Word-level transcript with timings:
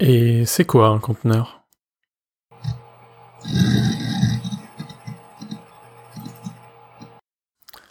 Et 0.00 0.44
c'est 0.46 0.64
quoi 0.64 0.88
un 0.88 1.00
conteneur? 1.00 1.64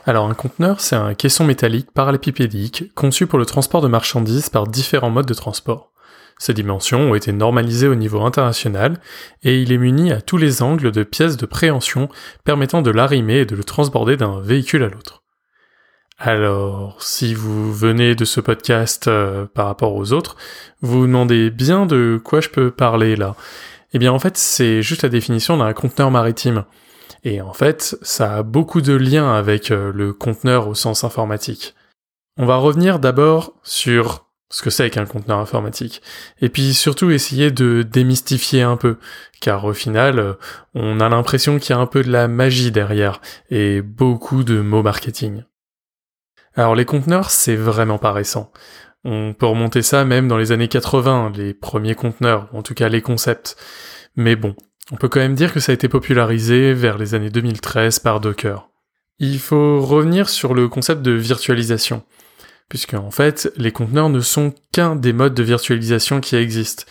Alors 0.06 0.30
un 0.30 0.34
conteneur, 0.34 0.80
c'est 0.80 0.96
un 0.96 1.14
caisson 1.16 1.44
métallique 1.44 1.92
parallépipédique 1.92 2.94
conçu 2.96 3.28
pour 3.28 3.38
le 3.38 3.46
transport 3.46 3.82
de 3.82 3.90
marchandises 3.90 4.50
par 4.50 4.68
différents 4.68 5.10
modes 5.10 5.26
de 5.26 5.34
transport. 5.34 5.92
Ces 6.40 6.54
dimensions 6.54 7.12
ont 7.12 7.16
été 7.16 7.34
normalisées 7.34 7.90
au 7.90 7.96
niveau 7.96 8.22
international 8.22 9.02
et 9.44 9.62
il 9.62 9.74
est 9.74 9.78
muni 9.78 10.14
à 10.14 10.22
tous 10.22 10.38
les 10.38 10.62
angles 10.62 10.94
de 10.94 11.04
pièces 11.04 11.36
de 11.36 11.46
préhension 11.46 12.08
permettant 12.46 12.82
de 12.82 12.92
l'arrimer 12.92 13.40
et 13.40 13.46
de 13.46 13.56
le 13.58 13.66
transborder 13.66 14.16
d'un 14.16 14.40
véhicule 14.40 14.84
à 14.84 14.88
l'autre. 14.88 15.24
Alors, 16.20 17.02
si 17.02 17.36
vous 17.36 17.72
venez 17.72 18.16
de 18.16 18.26
ce 18.26 18.40
podcast 18.40 19.08
euh, 19.08 19.46
par 19.46 19.68
rapport 19.68 19.94
aux 19.96 20.14
autres, 20.14 20.36
vous 20.82 21.02
vous 21.02 21.08
demandez 21.08 21.52
bien 21.52 21.86
de 21.86 22.20
quoi 22.24 22.42
je 22.42 22.50
peux 22.50 22.72
parler 22.72 23.16
là. 23.16 23.36
Eh 23.94 24.00
bien 24.00 24.12
en 24.12 24.18
fait, 24.18 24.36
c'est 24.36 24.82
juste 24.82 25.04
la 25.04 25.10
définition 25.10 25.58
d'un 25.58 25.74
conteneur 25.74 26.10
maritime. 26.10 26.66
Et 27.24 27.40
en 27.40 27.54
fait, 27.54 27.98
ça 28.02 28.38
a 28.38 28.44
beaucoup 28.44 28.82
de 28.82 28.94
liens 28.94 29.32
avec 29.32 29.70
euh, 29.70 29.92
le 29.94 30.12
conteneur 30.12 30.68
au 30.68 30.74
sens 30.74 31.04
informatique. 31.04 31.76
On 32.38 32.48
va 32.48 32.58
revenir 32.58 32.98
d'abord 32.98 33.54
sur 33.62 34.26
ce 34.50 34.64
que 34.64 34.72
c'est 34.72 34.90
qu'un 34.90 35.06
conteneur 35.06 35.38
informatique. 35.38 36.02
Et 36.42 36.50
puis 36.50 36.74
surtout 36.74 37.12
essayer 37.12 37.52
de 37.52 37.84
démystifier 37.84 38.64
un 38.64 38.78
peu, 38.78 38.98
car 39.40 39.66
au 39.66 39.74
final, 39.74 40.18
euh, 40.18 40.34
on 40.74 41.00
a 41.00 41.10
l'impression 41.10 41.60
qu'il 41.60 41.76
y 41.76 41.78
a 41.78 41.82
un 41.82 41.86
peu 41.86 42.02
de 42.02 42.12
la 42.12 42.28
magie 42.28 42.72
derrière, 42.72 43.22
et 43.52 43.82
beaucoup 43.84 44.44
de 44.44 44.62
mots 44.62 44.84
marketing. 44.84 45.44
Alors 46.58 46.74
les 46.74 46.86
conteneurs, 46.86 47.30
c'est 47.30 47.56
vraiment 47.56 48.00
pas 48.00 48.12
récent. 48.12 48.52
On 49.04 49.36
peut 49.38 49.46
remonter 49.46 49.84
ça 49.84 50.04
même 50.06 50.28
dans 50.28 50.38
les 50.38 50.52
années 50.52 50.68
80, 50.68 51.32
les 51.36 51.54
premiers 51.54 51.94
conteneurs, 51.94 52.50
en 52.52 52.64
tout 52.64 52.74
cas 52.74 52.90
les 52.90 53.04
concepts. 53.04 53.56
Mais 54.16 54.36
bon, 54.36 54.56
on 54.92 54.96
peut 54.96 55.08
quand 55.08 55.20
même 55.20 55.36
dire 55.36 55.54
que 55.54 55.60
ça 55.60 55.72
a 55.72 55.76
été 55.76 55.88
popularisé 55.88 56.74
vers 56.74 56.98
les 56.98 57.14
années 57.14 57.30
2013 57.30 58.00
par 58.00 58.20
Docker. 58.20 58.70
Il 59.20 59.38
faut 59.38 59.82
revenir 59.82 60.30
sur 60.30 60.56
le 60.56 60.68
concept 60.68 61.04
de 61.04 61.12
virtualisation, 61.12 62.04
puisque 62.70 62.96
en 62.96 63.12
fait, 63.12 63.52
les 63.56 63.72
conteneurs 63.72 64.10
ne 64.10 64.20
sont 64.20 64.54
qu'un 64.72 64.96
des 64.96 65.14
modes 65.14 65.36
de 65.36 65.44
virtualisation 65.44 66.22
qui 66.22 66.36
existent. 66.36 66.86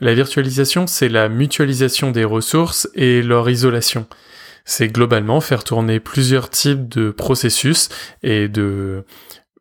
La 0.00 0.14
virtualisation, 0.14 0.86
c'est 0.86 1.08
la 1.08 1.28
mutualisation 1.28 2.12
des 2.12 2.24
ressources 2.24 2.88
et 2.94 3.22
leur 3.22 3.50
isolation 3.50 4.06
c'est 4.64 4.88
globalement 4.88 5.40
faire 5.40 5.64
tourner 5.64 6.00
plusieurs 6.00 6.50
types 6.50 6.88
de 6.88 7.10
processus 7.10 7.88
et 8.22 8.48
de 8.48 9.04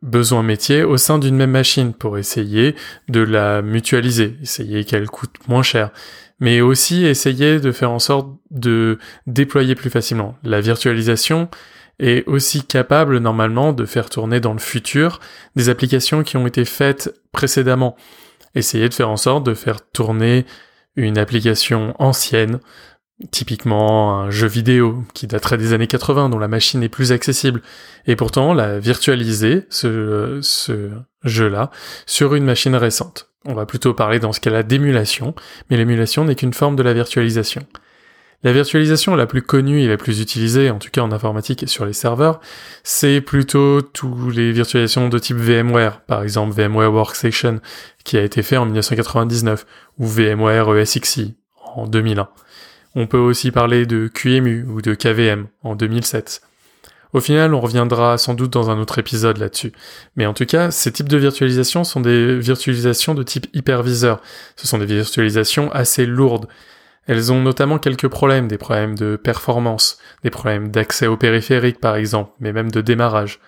besoins 0.01 0.43
métiers 0.43 0.83
au 0.83 0.97
sein 0.97 1.19
d'une 1.19 1.35
même 1.35 1.51
machine 1.51 1.93
pour 1.93 2.17
essayer 2.17 2.75
de 3.09 3.19
la 3.21 3.61
mutualiser, 3.61 4.37
essayer 4.41 4.85
qu'elle 4.85 5.07
coûte 5.07 5.35
moins 5.47 5.63
cher, 5.63 5.91
mais 6.39 6.61
aussi 6.61 7.05
essayer 7.05 7.59
de 7.59 7.71
faire 7.71 7.91
en 7.91 7.99
sorte 7.99 8.29
de 8.49 8.97
déployer 9.27 9.75
plus 9.75 9.89
facilement. 9.89 10.37
La 10.43 10.61
virtualisation 10.61 11.49
est 11.99 12.25
aussi 12.27 12.63
capable 12.63 13.17
normalement 13.17 13.73
de 13.73 13.85
faire 13.85 14.09
tourner 14.09 14.39
dans 14.39 14.53
le 14.53 14.59
futur 14.59 15.19
des 15.55 15.67
applications 15.67 16.23
qui 16.23 16.37
ont 16.37 16.47
été 16.47 16.63
faites 16.63 17.13
précédemment. 17.33 17.97
Essayer 18.55 18.87
de 18.87 18.93
faire 18.93 19.09
en 19.09 19.17
sorte 19.17 19.45
de 19.45 19.53
faire 19.53 19.81
tourner 19.91 20.45
une 20.95 21.17
application 21.17 21.93
ancienne 21.99 22.59
Typiquement 23.31 24.21
un 24.21 24.31
jeu 24.31 24.47
vidéo 24.47 25.03
qui 25.13 25.27
daterait 25.27 25.57
des 25.57 25.73
années 25.73 25.87
80 25.87 26.29
dont 26.29 26.39
la 26.39 26.47
machine 26.47 26.81
est 26.83 26.89
plus 26.89 27.11
accessible. 27.11 27.61
Et 28.07 28.15
pourtant, 28.15 28.53
la 28.53 28.79
virtualiser, 28.79 29.65
ce, 29.69 30.39
ce 30.41 30.89
jeu-là, 31.25 31.69
sur 32.05 32.33
une 32.33 32.45
machine 32.45 32.75
récente. 32.75 33.29
On 33.45 33.53
va 33.53 33.65
plutôt 33.65 33.93
parler 33.93 34.19
dans 34.19 34.31
ce 34.31 34.39
cas-là 34.39 34.63
d'émulation, 34.63 35.35
mais 35.69 35.77
l'émulation 35.77 36.23
n'est 36.23 36.35
qu'une 36.35 36.53
forme 36.53 36.77
de 36.77 36.83
la 36.83 36.93
virtualisation. 36.93 37.65
La 38.41 38.53
virtualisation 38.53 39.17
la 39.17 39.25
plus 39.25 39.41
connue 39.41 39.81
et 39.81 39.87
la 39.87 39.97
plus 39.97 40.21
utilisée, 40.21 40.69
en 40.69 40.79
tout 40.79 40.89
cas 40.89 41.01
en 41.01 41.11
informatique 41.11 41.63
et 41.63 41.67
sur 41.67 41.85
les 41.85 41.91
serveurs, 41.91 42.39
c'est 42.83 43.19
plutôt 43.19 43.81
tous 43.81 44.29
les 44.29 44.53
virtualisations 44.53 45.09
de 45.09 45.19
type 45.19 45.35
VMware, 45.35 46.01
par 46.01 46.23
exemple 46.23 46.53
VMware 46.53 46.93
Workstation, 46.93 47.59
qui 48.05 48.17
a 48.17 48.23
été 48.23 48.41
fait 48.41 48.55
en 48.55 48.65
1999, 48.65 49.65
ou 49.97 50.07
VMware 50.07 50.77
ESXi 50.77 51.35
en 51.75 51.85
2001. 51.85 52.29
On 52.95 53.07
peut 53.07 53.17
aussi 53.17 53.51
parler 53.51 53.85
de 53.85 54.07
QEMU 54.07 54.65
ou 54.67 54.81
de 54.81 54.93
KVM 54.93 55.47
en 55.63 55.75
2007. 55.75 56.41
Au 57.11 57.21
final, 57.21 57.53
on 57.53 57.59
reviendra 57.59 58.17
sans 58.17 58.35
doute 58.35 58.51
dans 58.51 58.69
un 58.69 58.79
autre 58.79 58.99
épisode 58.99 59.37
là-dessus. 59.37 59.71
Mais 60.15 60.25
en 60.25 60.33
tout 60.33 60.45
cas, 60.45 60.69
ces 60.69 60.91
types 60.91 61.09
de 61.09 61.17
virtualisation 61.17 61.83
sont 61.83 62.01
des 62.01 62.37
virtualisations 62.37 63.15
de 63.15 63.23
type 63.23 63.47
hyperviseur. 63.53 64.21
Ce 64.55 64.67
sont 64.67 64.77
des 64.77 64.85
virtualisations 64.85 65.71
assez 65.71 66.05
lourdes. 66.05 66.47
Elles 67.07 67.31
ont 67.31 67.41
notamment 67.41 67.79
quelques 67.79 68.07
problèmes, 68.07 68.47
des 68.47 68.59
problèmes 68.59 68.95
de 68.95 69.15
performance, 69.15 69.97
des 70.23 70.29
problèmes 70.29 70.69
d'accès 70.69 71.07
au 71.07 71.17
périphérique 71.17 71.79
par 71.79 71.95
exemple, 71.95 72.31
mais 72.39 72.53
même 72.53 72.69
de 72.69 72.81
démarrage. 72.81 73.39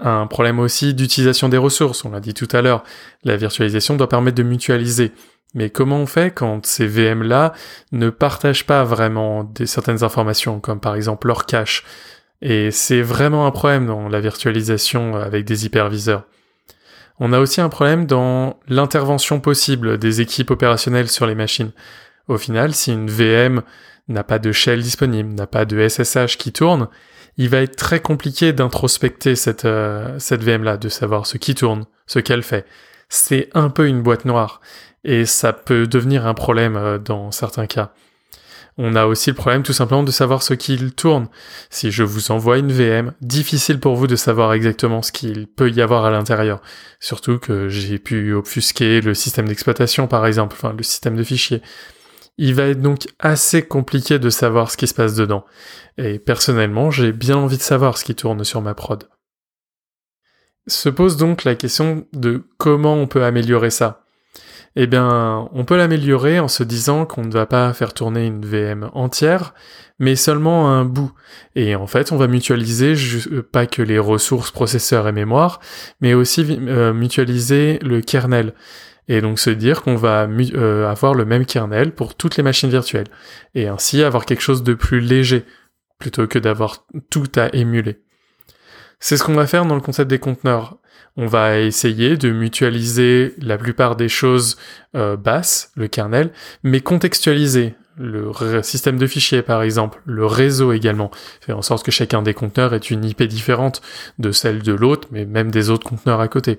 Un 0.00 0.26
problème 0.26 0.58
aussi 0.58 0.92
d'utilisation 0.92 1.48
des 1.48 1.56
ressources, 1.56 2.04
on 2.04 2.10
l'a 2.10 2.20
dit 2.20 2.34
tout 2.34 2.48
à 2.52 2.62
l'heure. 2.62 2.82
La 3.22 3.36
virtualisation 3.36 3.96
doit 3.96 4.08
permettre 4.08 4.36
de 4.36 4.42
mutualiser. 4.42 5.12
Mais 5.54 5.70
comment 5.70 5.98
on 5.98 6.06
fait 6.06 6.32
quand 6.32 6.66
ces 6.66 6.86
VM-là 6.86 7.52
ne 7.92 8.10
partagent 8.10 8.66
pas 8.66 8.84
vraiment 8.84 9.44
des, 9.44 9.66
certaines 9.66 10.04
informations, 10.04 10.60
comme 10.60 10.80
par 10.80 10.94
exemple 10.94 11.28
leur 11.28 11.46
cache? 11.46 11.84
Et 12.42 12.70
c'est 12.70 13.00
vraiment 13.00 13.46
un 13.46 13.50
problème 13.50 13.86
dans 13.86 14.08
la 14.08 14.20
virtualisation 14.20 15.16
avec 15.16 15.44
des 15.44 15.64
hyperviseurs. 15.64 16.24
On 17.18 17.32
a 17.32 17.38
aussi 17.38 17.60
un 17.60 17.70
problème 17.70 18.06
dans 18.06 18.58
l'intervention 18.68 19.40
possible 19.40 19.96
des 19.98 20.20
équipes 20.20 20.50
opérationnelles 20.50 21.08
sur 21.08 21.26
les 21.26 21.34
machines. 21.34 21.72
Au 22.28 22.36
final, 22.36 22.74
si 22.74 22.92
une 22.92 23.08
VM 23.08 23.62
n'a 24.08 24.24
pas 24.24 24.38
de 24.38 24.52
shell 24.52 24.82
disponible, 24.82 25.32
n'a 25.32 25.46
pas 25.46 25.64
de 25.64 25.88
SSH 25.88 26.36
qui 26.36 26.52
tourne, 26.52 26.88
il 27.38 27.48
va 27.48 27.58
être 27.58 27.76
très 27.76 28.00
compliqué 28.00 28.52
d'introspecter 28.52 29.36
cette, 29.36 29.64
euh, 29.64 30.18
cette 30.18 30.42
VM-là, 30.42 30.76
de 30.76 30.88
savoir 30.88 31.26
ce 31.26 31.38
qui 31.38 31.54
tourne, 31.54 31.86
ce 32.06 32.18
qu'elle 32.18 32.42
fait. 32.42 32.66
C'est 33.08 33.48
un 33.54 33.70
peu 33.70 33.86
une 33.86 34.02
boîte 34.02 34.24
noire 34.24 34.60
et 35.04 35.24
ça 35.24 35.52
peut 35.52 35.86
devenir 35.86 36.26
un 36.26 36.34
problème 36.34 36.76
euh, 36.76 36.98
dans 36.98 37.30
certains 37.30 37.66
cas. 37.66 37.92
On 38.78 38.94
a 38.94 39.06
aussi 39.06 39.30
le 39.30 39.36
problème 39.36 39.62
tout 39.62 39.72
simplement 39.72 40.02
de 40.02 40.10
savoir 40.10 40.42
ce 40.42 40.52
qu'il 40.52 40.92
tourne. 40.92 41.28
Si 41.70 41.90
je 41.90 42.02
vous 42.02 42.30
envoie 42.30 42.58
une 42.58 42.72
VM, 42.72 43.12
difficile 43.22 43.80
pour 43.80 43.96
vous 43.96 44.06
de 44.06 44.16
savoir 44.16 44.52
exactement 44.52 45.00
ce 45.00 45.12
qu'il 45.12 45.46
peut 45.46 45.70
y 45.70 45.80
avoir 45.80 46.04
à 46.04 46.10
l'intérieur. 46.10 46.60
Surtout 47.00 47.38
que 47.38 47.68
j'ai 47.70 47.98
pu 47.98 48.34
obfusquer 48.34 49.00
le 49.00 49.14
système 49.14 49.48
d'exploitation 49.48 50.08
par 50.08 50.26
exemple, 50.26 50.54
enfin 50.58 50.74
le 50.76 50.82
système 50.82 51.16
de 51.16 51.22
fichiers. 51.22 51.62
Il 52.36 52.54
va 52.54 52.64
être 52.64 52.82
donc 52.82 53.06
assez 53.18 53.62
compliqué 53.62 54.18
de 54.18 54.28
savoir 54.28 54.70
ce 54.70 54.76
qui 54.76 54.86
se 54.86 54.92
passe 54.92 55.14
dedans. 55.14 55.46
Et 55.96 56.18
personnellement, 56.18 56.90
j'ai 56.90 57.12
bien 57.12 57.38
envie 57.38 57.56
de 57.56 57.62
savoir 57.62 57.96
ce 57.96 58.04
qui 58.04 58.14
tourne 58.14 58.44
sur 58.44 58.60
ma 58.60 58.74
prod. 58.74 59.08
Se 60.66 60.88
pose 60.88 61.16
donc 61.16 61.44
la 61.44 61.54
question 61.54 62.06
de 62.12 62.44
comment 62.58 62.94
on 62.94 63.06
peut 63.06 63.24
améliorer 63.24 63.70
ça 63.70 64.06
eh 64.78 64.86
bien, 64.86 65.48
on 65.52 65.64
peut 65.64 65.78
l'améliorer 65.78 66.38
en 66.38 66.48
se 66.48 66.62
disant 66.62 67.06
qu'on 67.06 67.24
ne 67.24 67.32
va 67.32 67.46
pas 67.46 67.72
faire 67.72 67.94
tourner 67.94 68.26
une 68.26 68.44
VM 68.44 68.90
entière, 68.92 69.54
mais 69.98 70.16
seulement 70.16 70.70
un 70.70 70.84
bout. 70.84 71.10
Et 71.54 71.74
en 71.74 71.86
fait, 71.86 72.12
on 72.12 72.18
va 72.18 72.26
mutualiser 72.26 72.92
pas 73.52 73.66
que 73.66 73.80
les 73.80 73.98
ressources 73.98 74.50
processeurs 74.50 75.08
et 75.08 75.12
mémoire, 75.12 75.60
mais 76.02 76.12
aussi 76.12 76.46
euh, 76.68 76.92
mutualiser 76.92 77.78
le 77.78 78.02
kernel. 78.02 78.52
Et 79.08 79.22
donc 79.22 79.38
se 79.38 79.48
dire 79.48 79.82
qu'on 79.82 79.96
va 79.96 80.28
euh, 80.28 80.90
avoir 80.90 81.14
le 81.14 81.24
même 81.24 81.46
kernel 81.46 81.94
pour 81.94 82.14
toutes 82.14 82.36
les 82.36 82.42
machines 82.42 82.68
virtuelles. 82.68 83.08
Et 83.54 83.68
ainsi 83.68 84.02
avoir 84.02 84.26
quelque 84.26 84.42
chose 84.42 84.62
de 84.62 84.74
plus 84.74 85.00
léger, 85.00 85.46
plutôt 85.98 86.26
que 86.26 86.38
d'avoir 86.38 86.84
tout 87.08 87.32
à 87.36 87.48
émuler. 87.54 88.02
C'est 88.98 89.16
ce 89.16 89.24
qu'on 89.24 89.34
va 89.34 89.46
faire 89.46 89.66
dans 89.66 89.74
le 89.74 89.80
concept 89.80 90.10
des 90.10 90.18
conteneurs. 90.18 90.78
On 91.16 91.26
va 91.26 91.58
essayer 91.58 92.16
de 92.16 92.30
mutualiser 92.30 93.34
la 93.38 93.56
plupart 93.56 93.96
des 93.96 94.08
choses 94.08 94.56
euh, 94.94 95.16
basses, 95.16 95.70
le 95.76 95.88
kernel, 95.88 96.30
mais 96.62 96.80
contextualiser 96.80 97.74
le 97.98 98.62
système 98.62 98.98
de 98.98 99.06
fichiers 99.06 99.42
par 99.42 99.62
exemple, 99.62 100.02
le 100.04 100.26
réseau 100.26 100.72
également, 100.72 101.10
faire 101.40 101.56
en 101.56 101.62
sorte 101.62 101.84
que 101.84 101.90
chacun 101.90 102.22
des 102.22 102.34
conteneurs 102.34 102.74
ait 102.74 102.78
une 102.78 103.04
IP 103.04 103.22
différente 103.22 103.80
de 104.18 104.32
celle 104.32 104.62
de 104.62 104.72
l'autre, 104.72 105.08
mais 105.10 105.24
même 105.24 105.50
des 105.50 105.70
autres 105.70 105.88
conteneurs 105.88 106.20
à 106.20 106.28
côté. 106.28 106.58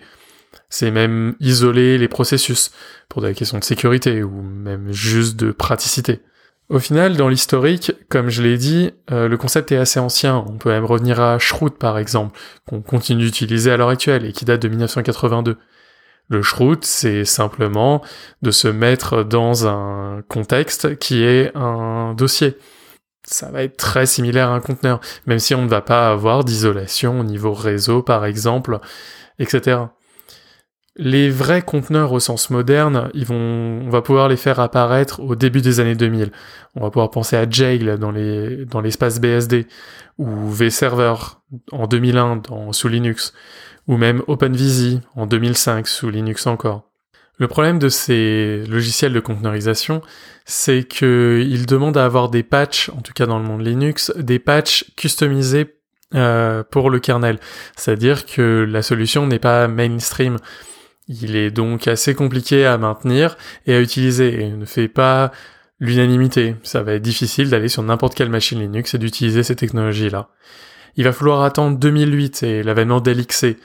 C'est 0.70 0.92
même 0.92 1.36
isoler 1.40 1.98
les 1.98 2.08
processus 2.08 2.72
pour 3.10 3.22
des 3.22 3.34
questions 3.34 3.60
de 3.60 3.64
sécurité 3.64 4.24
ou 4.24 4.42
même 4.42 4.92
juste 4.92 5.36
de 5.36 5.52
praticité. 5.52 6.22
Au 6.70 6.80
final, 6.80 7.16
dans 7.16 7.30
l'historique, 7.30 7.94
comme 8.10 8.28
je 8.28 8.44
l'ai 8.44 8.58
dit, 8.58 8.92
euh, 9.10 9.30
le 9.30 9.38
concept 9.38 9.72
est 9.72 9.78
assez 9.78 10.02
ancien. 10.02 10.44
On 10.50 10.58
peut 10.58 10.70
même 10.70 10.84
revenir 10.84 11.22
à 11.22 11.40
Shroot, 11.40 11.78
par 11.78 11.98
exemple, 11.98 12.38
qu'on 12.68 12.82
continue 12.82 13.24
d'utiliser 13.24 13.72
à 13.72 13.78
l'heure 13.78 13.88
actuelle 13.88 14.26
et 14.26 14.34
qui 14.34 14.44
date 14.44 14.62
de 14.62 14.68
1982. 14.68 15.58
Le 16.28 16.42
Shroot, 16.42 16.84
c'est 16.84 17.24
simplement 17.24 18.04
de 18.42 18.52
se 18.52 18.68
mettre 18.68 19.24
dans 19.24 19.66
un 19.66 20.24
contexte 20.28 20.98
qui 21.00 21.24
est 21.24 21.56
un 21.56 22.14
dossier. 22.14 22.58
Ça 23.24 23.50
va 23.50 23.64
être 23.64 23.78
très 23.78 24.06
similaire 24.06 24.50
à 24.50 24.56
un 24.56 24.60
conteneur, 24.60 25.00
même 25.26 25.40
si 25.40 25.56
on 25.56 25.62
ne 25.64 25.70
va 25.70 25.82
pas 25.82 26.12
avoir 26.12 26.44
d'isolation 26.44 27.22
au 27.22 27.24
niveau 27.24 27.54
réseau, 27.54 28.02
par 28.02 28.26
exemple, 28.26 28.80
etc. 29.40 29.78
Les 31.00 31.30
vrais 31.30 31.62
conteneurs 31.62 32.12
au 32.12 32.20
sens 32.20 32.50
moderne, 32.50 33.12
ils 33.14 33.32
on 33.32 33.88
va 33.90 34.02
pouvoir 34.02 34.28
les 34.28 34.36
faire 34.36 34.60
apparaître 34.60 35.20
au 35.20 35.36
début 35.36 35.62
des 35.62 35.80
années 35.80 35.96
2000. 35.96 36.32
On 36.76 36.82
va 36.82 36.90
pouvoir 36.90 37.12
penser 37.12 37.36
à 37.36 37.48
Jail 37.48 37.98
dans 38.00 38.10
les, 38.10 38.66
dans 38.66 38.82
l'espace 38.82 39.20
BSD, 39.22 39.68
ou 40.18 40.50
vServer 40.50 41.14
en 41.72 41.86
2001 41.86 42.38
dans, 42.38 42.74
sous 42.74 42.88
Linux, 42.88 43.34
ou 43.88 43.98
même 43.98 44.24
OpenVisi 44.26 45.02
en 45.16 45.28
2005 45.28 45.88
sous 45.88 46.10
Linux 46.10 46.48
encore. 46.48 46.90
Le 47.38 47.48
problème 47.48 47.78
de 47.78 47.90
ces 47.90 48.64
logiciels 48.68 49.14
de 49.14 49.20
conteneurisation, 49.20 50.02
c'est 50.46 50.84
qu'ils 50.84 51.68
demandent 51.68 51.98
à 51.98 52.06
avoir 52.06 52.30
des 52.30 52.42
patchs, 52.42 52.90
en 52.90 53.02
tout 53.02 53.14
cas 53.14 53.28
dans 53.28 53.38
le 53.38 53.46
monde 53.46 53.62
Linux, 53.62 54.12
des 54.18 54.40
patchs 54.40 54.86
customisés 54.96 55.76
euh, 56.16 56.64
pour 56.64 56.90
le 56.90 57.00
kernel. 57.00 57.38
C'est-à-dire 57.76 58.26
que 58.26 58.66
la 58.68 58.82
solution 58.82 59.28
n'est 59.28 59.38
pas 59.38 59.68
mainstream. 59.68 60.38
Il 61.08 61.36
est 61.36 61.52
donc 61.52 61.88
assez 61.88 62.16
compliqué 62.16 62.66
à 62.66 62.78
maintenir 62.78 63.38
et 63.66 63.74
à 63.74 63.82
utiliser 63.82 64.42
et 64.42 64.50
ne 64.50 64.66
fait 64.66 64.90
pas 64.90 65.32
l'unanimité. 65.80 66.56
Ça 66.64 66.84
va 66.84 66.94
être 66.94 67.02
difficile 67.02 67.50
d'aller 67.50 67.70
sur 67.70 67.84
n'importe 67.84 68.16
quelle 68.16 68.30
machine 68.30 68.60
Linux 68.60 68.94
et 68.94 68.98
d'utiliser 68.98 69.44
ces 69.44 69.56
technologies-là. 69.56 70.30
Il 70.96 71.04
va 71.04 71.14
falloir 71.14 71.44
attendre 71.44 71.78
2008 71.78 72.44
et 72.44 72.64
l'avènement 72.64 73.00
d'LXC 73.00 73.58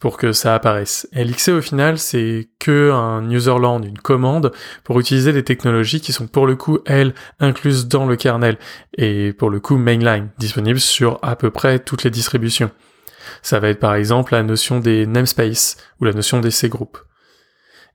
pour 0.00 0.16
que 0.16 0.32
ça 0.32 0.54
apparaisse. 0.54 1.06
LXC 1.12 1.48
au 1.50 1.60
final, 1.60 1.98
c'est 1.98 2.48
que 2.58 2.90
un 2.90 3.30
userland, 3.30 3.84
une 3.84 3.98
commande 3.98 4.50
pour 4.82 4.98
utiliser 4.98 5.32
des 5.32 5.44
technologies 5.44 6.00
qui 6.00 6.12
sont 6.12 6.26
pour 6.26 6.46
le 6.46 6.56
coup, 6.56 6.80
elles, 6.86 7.14
incluses 7.38 7.86
dans 7.86 8.06
le 8.06 8.16
kernel 8.16 8.58
et 8.96 9.32
pour 9.34 9.50
le 9.50 9.60
coup 9.60 9.76
mainline, 9.76 10.30
disponibles 10.38 10.80
sur 10.80 11.18
à 11.22 11.36
peu 11.36 11.50
près 11.50 11.78
toutes 11.78 12.02
les 12.02 12.10
distributions. 12.10 12.70
Ça 13.42 13.60
va 13.60 13.68
être 13.68 13.80
par 13.80 13.94
exemple 13.94 14.32
la 14.32 14.42
notion 14.42 14.80
des 14.80 15.06
namespace 15.06 15.76
ou 16.00 16.04
la 16.04 16.12
notion 16.12 16.40
des 16.40 16.50
C-groupes. 16.50 16.98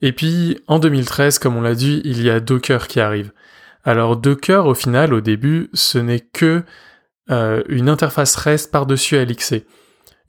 Et 0.01 0.11
puis, 0.11 0.59
en 0.67 0.79
2013, 0.79 1.39
comme 1.39 1.55
on 1.55 1.61
l'a 1.61 1.75
dit, 1.75 2.01
il 2.03 2.21
y 2.21 2.29
a 2.29 2.39
Docker 2.39 2.87
qui 2.87 2.99
arrive. 2.99 3.31
Alors 3.83 4.17
Docker, 4.17 4.65
au 4.65 4.73
final, 4.73 5.13
au 5.13 5.21
début, 5.21 5.69
ce 5.73 5.97
n'est 5.99 6.19
que 6.19 6.63
euh, 7.31 7.63
une 7.69 7.89
interface 7.89 8.35
REST 8.35 8.71
par-dessus 8.71 9.17
LXC. 9.17 9.63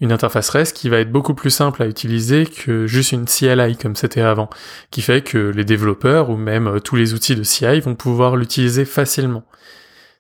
Une 0.01 0.13
interface 0.13 0.51
REST 0.51 0.77
qui 0.77 0.91
va 0.91 0.99
être 0.99 1.11
beaucoup 1.11 1.35
plus 1.35 1.51
simple 1.51 1.83
à 1.83 1.87
utiliser 1.87 2.45
que 2.45 2.87
juste 2.87 3.13
une 3.13 3.25
CLI 3.25 3.77
comme 3.77 3.97
c'était 3.97 4.21
avant, 4.21 4.51
qui 4.91 5.01
fait 5.01 5.23
que 5.23 5.39
les 5.39 5.65
développeurs 5.65 6.29
ou 6.29 6.37
même 6.37 6.67
euh, 6.67 6.81
tous 6.81 6.97
les 6.97 7.15
outils 7.15 7.35
de 7.35 7.43
CI 7.43 7.81
vont 7.81 7.95
pouvoir 7.95 8.37
l'utiliser 8.37 8.85
facilement. 8.85 9.45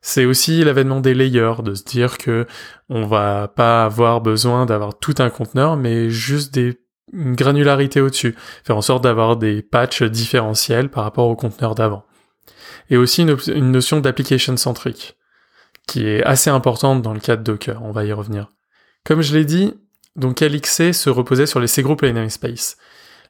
C'est 0.03 0.25
aussi 0.25 0.63
l'avènement 0.63 1.01
des 1.01 1.15
layers, 1.15 1.63
de 1.63 1.75
se 1.75 1.85
dire 1.85 2.19
que 2.19 2.47
on 2.89 3.07
va 3.07 3.49
pas 3.49 3.85
avoir 3.85 4.21
besoin 4.21 4.67
d'avoir 4.67 4.99
tout 4.99 5.15
un 5.19 5.31
conteneur, 5.31 5.77
mais 5.77 6.11
juste 6.11 6.55
des 6.55 6.79
une 7.13 7.37
granularité 7.37 8.01
au-dessus, 8.01 8.35
faire 8.65 8.77
en 8.77 8.83
sorte 8.83 9.05
d'avoir 9.05 9.37
des 9.37 9.63
patchs 9.63 10.03
différentiels 10.03 10.91
par 10.91 11.05
rapport 11.05 11.29
au 11.29 11.37
conteneur 11.37 11.75
d'avant. 11.75 12.05
Et 12.91 12.97
aussi 12.97 13.23
une, 13.23 13.71
notion 13.71 14.01
d'application 14.01 14.57
centrique, 14.57 15.17
qui 15.87 16.07
est 16.07 16.23
assez 16.25 16.51
importante 16.51 17.03
dans 17.03 17.15
le 17.15 17.21
cas 17.21 17.37
de 17.37 17.43
Docker, 17.43 17.83
on 17.83 17.93
va 17.93 18.05
y 18.05 18.13
revenir. 18.13 18.49
Comme 19.05 19.23
je 19.23 19.37
l'ai 19.37 19.45
dit, 19.45 19.75
donc 20.17 20.41
LXC 20.41 20.93
se 20.93 21.11
reposait 21.11 21.47
sur 21.47 21.61
les 21.61 21.67
C-groups 21.67 22.03
et 22.03 22.13
namespace. 22.13 22.77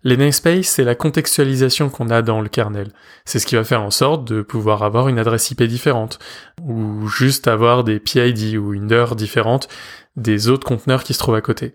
Les 0.05 0.17
namespace, 0.17 0.67
c'est 0.67 0.85
la 0.85 0.95
contextualisation 0.95 1.89
qu'on 1.89 2.11
a 2.11 2.23
dans 2.23 2.41
le 2.41 2.49
kernel. 2.49 2.93
C'est 3.25 3.39
ce 3.39 3.47
qui 3.47 3.57
va 3.57 3.65
faire 3.65 3.83
en 3.83 3.91
sorte 3.91 4.27
de 4.27 4.43
pouvoir 4.43 4.83
avoir 4.83 5.09
une 5.09 5.19
adresse 5.19 5.51
IP 5.51 5.63
différente, 5.65 6.19
ou 6.63 7.09
juste 7.09 7.49
avoir 7.49 7.85
des 7.85 7.99
PID 7.99 8.57
ou 8.57 8.75
une 8.75 8.93
heure 8.93 9.17
différente 9.17 9.69
des 10.17 10.49
autres 10.49 10.67
conteneurs 10.67 11.05
qui 11.05 11.15
se 11.15 11.19
trouvent 11.19 11.35
à 11.35 11.41
côté. 11.41 11.75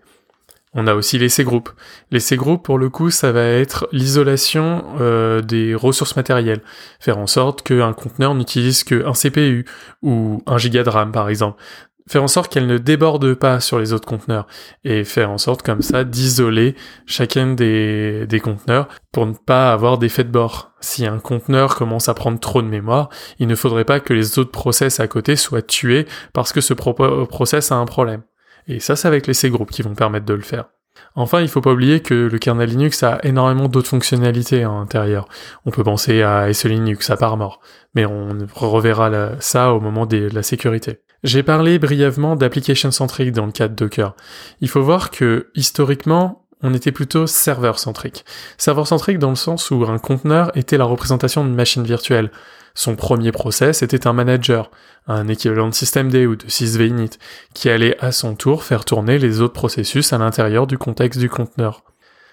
On 0.74 0.86
a 0.86 0.94
aussi 0.94 1.18
les 1.18 1.28
C-groups. 1.28 1.70
Les 2.10 2.20
C-groups, 2.20 2.62
pour 2.62 2.78
le 2.78 2.88
coup, 2.88 3.10
ça 3.10 3.30
va 3.30 3.44
être 3.44 3.86
l'isolation 3.92 4.84
euh, 5.00 5.42
des 5.42 5.74
ressources 5.74 6.16
matérielles. 6.16 6.62
Faire 6.98 7.18
en 7.18 7.26
sorte 7.26 7.60
qu'un 7.60 7.92
conteneur 7.92 8.34
n'utilise 8.34 8.82
qu'un 8.82 9.12
CPU 9.12 9.66
ou 10.00 10.42
un 10.46 10.56
giga 10.56 10.82
de 10.82 10.88
RAM, 10.88 11.12
par 11.12 11.28
exemple 11.28 11.62
faire 12.08 12.22
en 12.22 12.28
sorte 12.28 12.52
qu'elle 12.52 12.66
ne 12.66 12.78
déborde 12.78 13.34
pas 13.34 13.60
sur 13.60 13.78
les 13.78 13.92
autres 13.92 14.08
conteneurs 14.08 14.46
et 14.84 15.04
faire 15.04 15.30
en 15.30 15.38
sorte 15.38 15.62
comme 15.62 15.82
ça 15.82 16.04
d'isoler 16.04 16.74
chacun 17.06 17.54
des, 17.54 18.26
des 18.26 18.40
conteneurs 18.40 18.88
pour 19.12 19.26
ne 19.26 19.32
pas 19.32 19.72
avoir 19.72 19.98
d'effet 19.98 20.24
de 20.24 20.30
bord. 20.30 20.72
Si 20.80 21.06
un 21.06 21.18
conteneur 21.18 21.76
commence 21.76 22.08
à 22.08 22.14
prendre 22.14 22.40
trop 22.40 22.62
de 22.62 22.66
mémoire, 22.66 23.08
il 23.38 23.46
ne 23.46 23.54
faudrait 23.54 23.84
pas 23.84 24.00
que 24.00 24.12
les 24.12 24.38
autres 24.38 24.50
process 24.50 25.00
à 25.00 25.08
côté 25.08 25.36
soient 25.36 25.62
tués 25.62 26.06
parce 26.32 26.52
que 26.52 26.60
ce 26.60 26.74
process 26.74 27.72
a 27.72 27.76
un 27.76 27.86
problème. 27.86 28.22
Et 28.68 28.80
ça, 28.80 28.96
c'est 28.96 29.08
avec 29.08 29.26
les 29.26 29.34
C-groups 29.34 29.72
qui 29.72 29.82
vont 29.82 29.94
permettre 29.94 30.26
de 30.26 30.34
le 30.34 30.42
faire. 30.42 30.66
Enfin, 31.14 31.40
il 31.40 31.48
faut 31.48 31.60
pas 31.60 31.72
oublier 31.72 32.00
que 32.00 32.14
le 32.14 32.38
kernel 32.38 32.70
Linux 32.70 33.02
a 33.02 33.18
énormément 33.22 33.68
d'autres 33.68 33.88
fonctionnalités 33.88 34.64
à 34.64 34.68
l'intérieur. 34.68 35.28
On 35.66 35.70
peut 35.70 35.84
penser 35.84 36.22
à 36.22 36.52
SE 36.52 36.68
Linux, 36.68 37.10
à 37.10 37.16
part 37.16 37.36
mort, 37.36 37.60
mais 37.94 38.06
on 38.06 38.46
reverra 38.54 39.10
ça 39.40 39.72
au 39.74 39.80
moment 39.80 40.06
de 40.06 40.28
la 40.32 40.42
sécurité. 40.42 41.00
J'ai 41.24 41.44
parlé 41.44 41.78
brièvement 41.78 42.34
d'application 42.34 42.90
centrique 42.90 43.32
dans 43.32 43.46
le 43.46 43.52
cas 43.52 43.68
de 43.68 43.74
Docker. 43.74 44.14
Il 44.60 44.68
faut 44.68 44.82
voir 44.82 45.10
que, 45.10 45.50
historiquement, 45.54 46.44
on 46.62 46.74
était 46.74 46.92
plutôt 46.92 47.26
serveur 47.26 47.78
centrique. 47.78 48.24
Serveur 48.58 48.86
centrique 48.86 49.18
dans 49.18 49.30
le 49.30 49.36
sens 49.36 49.70
où 49.70 49.84
un 49.84 49.98
conteneur 49.98 50.56
était 50.56 50.78
la 50.78 50.84
représentation 50.84 51.44
d'une 51.44 51.54
machine 51.54 51.84
virtuelle. 51.84 52.30
Son 52.74 52.96
premier 52.96 53.32
process 53.32 53.82
était 53.82 54.06
un 54.06 54.12
manager, 54.12 54.70
un 55.06 55.28
équivalent 55.28 55.68
de 55.68 55.74
systemd 55.74 56.14
ou 56.14 56.36
de 56.36 56.48
sysvinit, 56.48 57.10
qui 57.54 57.68
allait 57.68 57.98
à 58.00 58.12
son 58.12 58.34
tour 58.34 58.64
faire 58.64 58.84
tourner 58.84 59.18
les 59.18 59.40
autres 59.40 59.52
processus 59.52 60.12
à 60.12 60.18
l'intérieur 60.18 60.66
du 60.66 60.78
contexte 60.78 61.20
du 61.20 61.28
conteneur. 61.28 61.84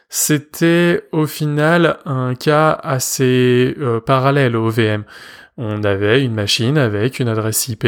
C'était 0.09 1.03
au 1.11 1.27
final 1.27 1.99
un 2.05 2.33
cas 2.33 2.71
assez 2.71 3.75
euh, 3.79 3.99
parallèle 3.99 4.55
au 4.55 4.69
VM. 4.69 5.03
On 5.57 5.83
avait 5.83 6.23
une 6.23 6.33
machine 6.33 6.77
avec 6.77 7.19
une 7.19 7.27
adresse 7.27 7.67
IP, 7.67 7.85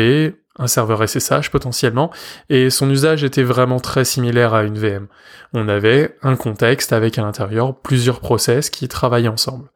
un 0.60 0.68
serveur 0.68 1.08
SSH 1.08 1.50
potentiellement, 1.50 2.12
et 2.50 2.70
son 2.70 2.90
usage 2.90 3.24
était 3.24 3.44
vraiment 3.44 3.80
très 3.80 4.06
similaire 4.06 4.54
à 4.54 4.64
une 4.64 4.78
VM. 4.78 5.08
On 5.54 5.68
avait 5.68 6.18
un 6.22 6.36
contexte 6.36 6.94
avec 6.94 7.18
à 7.18 7.22
l'intérieur 7.22 7.76
plusieurs 7.76 8.20
process 8.20 8.70
qui 8.70 8.88
travaillaient 8.88 9.28
ensemble. 9.28 9.70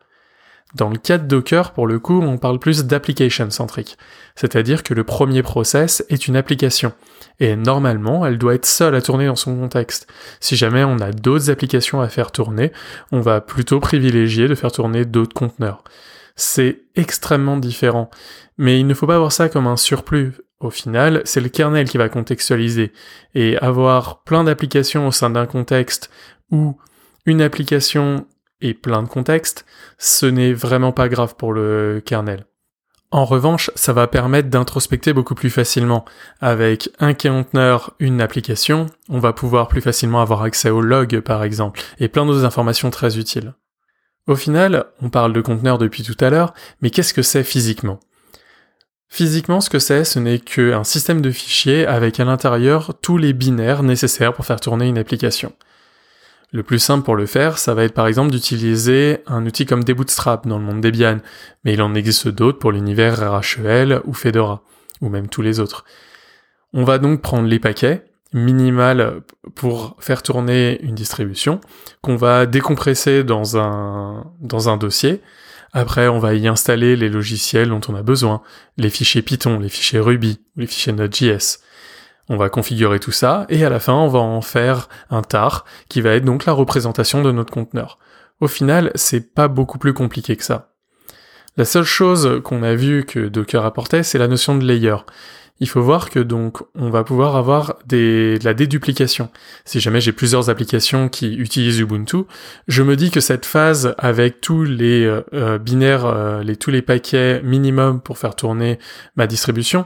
Dans 0.74 0.90
le 0.90 0.98
cas 0.98 1.18
de 1.18 1.26
Docker, 1.26 1.72
pour 1.72 1.88
le 1.88 2.00
coup, 2.00 2.22
on 2.22 2.38
parle 2.38 2.60
plus 2.60 2.84
d'application 2.84 3.50
centrique, 3.50 3.98
c'est-à-dire 4.36 4.84
que 4.84 4.94
le 4.94 5.06
premier 5.06 5.42
process 5.42 6.04
est 6.10 6.28
une 6.28 6.36
application, 6.36 6.92
et 7.40 7.56
normalement, 7.56 8.26
elle 8.26 8.38
doit 8.38 8.56
être 8.56 8.66
seule 8.66 8.96
à 8.96 9.02
tourner 9.02 9.28
dans 9.28 9.38
son 9.38 9.56
contexte. 9.56 10.08
Si 10.42 10.58
jamais 10.58 10.84
on 10.84 11.00
a 11.00 11.12
d'autres 11.12 11.50
applications 11.50 12.02
à 12.02 12.10
faire 12.10 12.32
tourner, 12.32 12.74
on 13.14 13.22
va 13.22 13.40
plutôt 13.40 13.80
privilégier 13.80 14.50
de 14.50 14.56
faire 14.56 14.72
tourner 14.72 15.06
d'autres 15.06 15.34
conteneurs. 15.34 15.84
C'est 16.36 16.82
extrêmement 16.96 17.58
différent, 17.58 18.10
mais 18.58 18.80
il 18.80 18.88
ne 18.88 18.94
faut 18.94 19.08
pas 19.08 19.18
voir 19.18 19.32
ça 19.32 19.50
comme 19.50 19.68
un 19.68 19.78
surplus. 19.78 20.34
Au 20.60 20.70
final, 20.70 21.22
c'est 21.26 21.42
le 21.42 21.50
kernel 21.50 21.88
qui 21.88 21.98
va 21.98 22.10
contextualiser. 22.10 22.92
Et 23.34 23.58
avoir 23.58 24.24
plein 24.24 24.44
d'applications 24.44 25.08
au 25.08 25.12
sein 25.12 25.30
d'un 25.30 25.46
contexte 25.46 26.10
ou 26.52 26.78
une 27.26 27.42
application 27.42 28.26
et 28.62 28.74
plein 28.74 29.04
de 29.04 29.08
contextes, 29.08 29.66
ce 29.98 30.26
n'est 30.26 30.54
vraiment 30.54 30.92
pas 30.92 31.10
grave 31.10 31.36
pour 31.36 31.54
le 31.54 32.02
kernel. 32.06 32.46
En 33.12 33.26
revanche, 33.26 33.72
ça 33.76 33.94
va 33.94 34.08
permettre 34.08 34.50
d'introspecter 34.50 35.14
beaucoup 35.14 35.36
plus 35.36 35.50
facilement. 35.50 36.04
Avec 36.42 36.90
un 37.00 37.14
conteneur, 37.14 37.94
une 38.00 38.20
application, 38.20 38.88
on 39.08 39.20
va 39.20 39.32
pouvoir 39.32 39.68
plus 39.68 39.82
facilement 39.82 40.22
avoir 40.22 40.42
accès 40.42 40.70
aux 40.70 40.82
logs 40.82 41.22
par 41.22 41.44
exemple, 41.44 41.82
et 42.00 42.10
plein 42.10 42.26
d'autres 42.26 42.44
informations 42.44 42.90
très 42.90 43.18
utiles. 43.18 43.54
Au 44.28 44.36
final, 44.36 44.86
on 45.02 45.10
parle 45.10 45.34
de 45.34 45.42
conteneur 45.42 45.78
depuis 45.78 46.02
tout 46.02 46.18
à 46.20 46.32
l'heure, 46.32 46.54
mais 46.82 46.90
qu'est-ce 46.90 47.14
que 47.14 47.22
c'est 47.22 47.44
physiquement? 47.44 48.00
Physiquement, 49.08 49.62
ce 49.62 49.70
que 49.70 49.78
c'est, 49.78 50.04
ce 50.04 50.18
n'est 50.18 50.40
qu'un 50.40 50.84
système 50.84 51.22
de 51.22 51.30
fichiers 51.30 51.86
avec 51.86 52.20
à 52.20 52.26
l'intérieur 52.26 52.94
tous 53.02 53.18
les 53.18 53.34
binaires 53.34 53.84
nécessaires 53.84 54.34
pour 54.34 54.46
faire 54.46 54.60
tourner 54.60 54.88
une 54.88 54.98
application. 54.98 55.54
Le 56.52 56.64
plus 56.64 56.80
simple 56.80 57.06
pour 57.06 57.16
le 57.16 57.28
faire, 57.28 57.60
ça 57.60 57.74
va 57.76 57.84
être 57.84 57.94
par 57.94 58.08
exemple 58.08 58.32
d'utiliser 58.32 59.20
un 59.28 59.46
outil 59.46 59.66
comme 59.66 59.84
Debootstrap 59.84 60.48
dans 60.48 60.58
le 60.58 60.64
monde 60.64 60.82
Debian, 60.82 61.20
mais 61.64 61.74
il 61.74 61.82
en 61.82 61.94
existe 61.94 62.28
d'autres 62.28 62.60
pour 62.60 62.72
l'univers 62.72 63.20
RHEL 63.20 64.02
ou 64.06 64.14
Fedora, 64.14 64.64
ou 65.02 65.10
même 65.10 65.28
tous 65.28 65.42
les 65.44 65.60
autres. 65.60 65.86
On 66.74 66.84
va 66.84 66.98
donc 66.98 67.22
prendre 67.22 67.48
les 67.48 67.60
paquets, 67.60 68.06
minimal 68.36 69.22
pour 69.56 69.96
faire 70.00 70.22
tourner 70.22 70.80
une 70.84 70.94
distribution, 70.94 71.62
qu'on 72.02 72.18
va 72.18 72.46
décompresser 72.46 73.24
dans 73.24 73.58
un, 73.58 74.32
dans 74.42 74.70
un 74.70 74.78
dossier, 74.78 75.22
après, 75.78 76.08
on 76.08 76.20
va 76.20 76.36
y 76.36 76.48
installer 76.48 76.96
les 76.96 77.10
logiciels 77.10 77.68
dont 77.68 77.82
on 77.90 77.96
a 77.96 78.02
besoin, 78.02 78.42
les 78.78 78.90
fichiers 78.90 79.22
Python, 79.22 79.60
les 79.60 79.68
fichiers 79.68 80.00
Ruby, 80.00 80.40
les 80.56 80.68
fichiers 80.68 80.94
Node.js. 80.94 81.60
On 82.30 82.38
va 82.38 82.48
configurer 82.48 83.00
tout 83.00 83.12
ça, 83.12 83.46
et 83.50 83.66
à 83.66 83.70
la 83.70 83.82
fin, 83.82 83.92
on 83.92 84.08
va 84.08 84.20
en 84.20 84.40
faire 84.40 84.88
un 85.10 85.22
tar, 85.22 85.66
qui 85.90 86.00
va 86.00 86.12
être 86.12 86.24
donc 86.24 86.46
la 86.46 86.54
représentation 86.54 87.22
de 87.22 87.32
notre 87.34 87.52
conteneur. 87.52 88.00
Au 88.40 88.48
final, 88.48 88.90
c'est 88.96 89.34
pas 89.34 89.50
beaucoup 89.50 89.78
plus 89.78 89.94
compliqué 89.94 90.38
que 90.38 90.46
ça. 90.46 90.72
La 91.58 91.66
seule 91.66 91.84
chose 91.84 92.42
qu'on 92.46 92.64
a 92.64 92.74
vu 92.74 93.04
que 93.04 93.28
Docker 93.28 93.66
apportait, 93.66 94.04
c'est 94.04 94.18
la 94.18 94.30
notion 94.30 94.58
de 94.58 94.64
layer. 94.64 94.96
Il 95.60 95.70
faut 95.70 95.82
voir 95.82 96.10
que 96.10 96.20
donc 96.20 96.62
on 96.76 96.90
va 96.90 97.04
pouvoir 97.04 97.36
avoir 97.36 97.78
de 97.88 98.38
la 98.44 98.54
déduplication. 98.54 99.30
Si 99.64 99.80
jamais 99.80 100.02
j'ai 100.02 100.12
plusieurs 100.12 100.50
applications 100.50 101.08
qui 101.08 101.34
utilisent 101.36 101.80
Ubuntu, 101.80 102.24
je 102.68 102.84
me 102.84 102.96
dis 102.96 103.10
que 103.10 103.22
cette 103.22 103.46
phase 103.46 103.96
avec 103.98 104.42
tous 104.42 104.64
les 104.64 105.06
euh, 105.06 105.22
euh, 105.34 105.58
binaires, 105.58 106.06
euh, 106.06 106.44
tous 106.60 106.72
les 106.72 106.82
paquets 106.82 107.42
minimum 107.42 108.02
pour 108.02 108.18
faire 108.18 108.36
tourner 108.36 108.80
ma 109.16 109.28
distribution, 109.28 109.86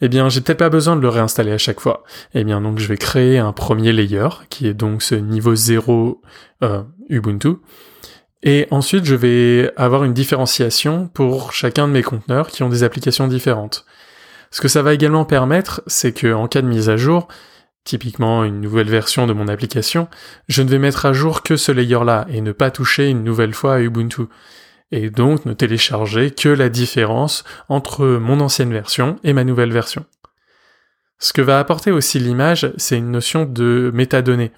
eh 0.00 0.08
bien 0.08 0.28
j'ai 0.28 0.40
peut-être 0.40 0.58
pas 0.58 0.70
besoin 0.70 0.96
de 0.96 1.00
le 1.00 1.08
réinstaller 1.08 1.52
à 1.52 1.58
chaque 1.58 1.80
fois. 1.80 2.02
Eh 2.34 2.42
bien 2.42 2.60
donc 2.60 2.80
je 2.80 2.88
vais 2.88 2.98
créer 2.98 3.38
un 3.38 3.52
premier 3.52 3.92
layer 3.92 4.28
qui 4.50 4.66
est 4.66 4.74
donc 4.74 5.02
ce 5.02 5.14
niveau 5.14 5.54
0 5.54 6.20
Ubuntu. 7.08 7.56
Et 8.42 8.66
ensuite 8.72 9.04
je 9.04 9.14
vais 9.14 9.72
avoir 9.76 10.02
une 10.02 10.14
différenciation 10.14 11.08
pour 11.14 11.52
chacun 11.52 11.86
de 11.86 11.92
mes 11.92 12.02
conteneurs 12.02 12.48
qui 12.48 12.64
ont 12.64 12.68
des 12.68 12.82
applications 12.82 13.28
différentes. 13.28 13.86
Ce 14.50 14.60
que 14.60 14.68
ça 14.68 14.82
va 14.82 14.94
également 14.94 15.24
permettre, 15.24 15.82
c'est 15.86 16.12
que 16.12 16.32
en 16.32 16.48
cas 16.48 16.62
de 16.62 16.66
mise 16.66 16.88
à 16.88 16.96
jour, 16.96 17.28
typiquement 17.84 18.44
une 18.44 18.60
nouvelle 18.60 18.90
version 18.90 19.26
de 19.26 19.32
mon 19.32 19.48
application, 19.48 20.08
je 20.48 20.62
ne 20.62 20.68
vais 20.68 20.78
mettre 20.78 21.06
à 21.06 21.12
jour 21.12 21.42
que 21.42 21.56
ce 21.56 21.72
layer-là 21.72 22.26
et 22.28 22.40
ne 22.40 22.52
pas 22.52 22.70
toucher 22.70 23.08
une 23.08 23.24
nouvelle 23.24 23.54
fois 23.54 23.74
à 23.74 23.80
Ubuntu. 23.80 24.22
Et 24.92 25.10
donc 25.10 25.46
ne 25.46 25.52
télécharger 25.52 26.30
que 26.30 26.48
la 26.48 26.68
différence 26.68 27.44
entre 27.68 28.06
mon 28.06 28.40
ancienne 28.40 28.72
version 28.72 29.18
et 29.24 29.32
ma 29.32 29.44
nouvelle 29.44 29.72
version. 29.72 30.04
Ce 31.18 31.32
que 31.32 31.42
va 31.42 31.58
apporter 31.58 31.90
aussi 31.90 32.18
l'image, 32.18 32.70
c'est 32.76 32.98
une 32.98 33.10
notion 33.10 33.46
de 33.46 33.90
métadonnées. 33.94 34.52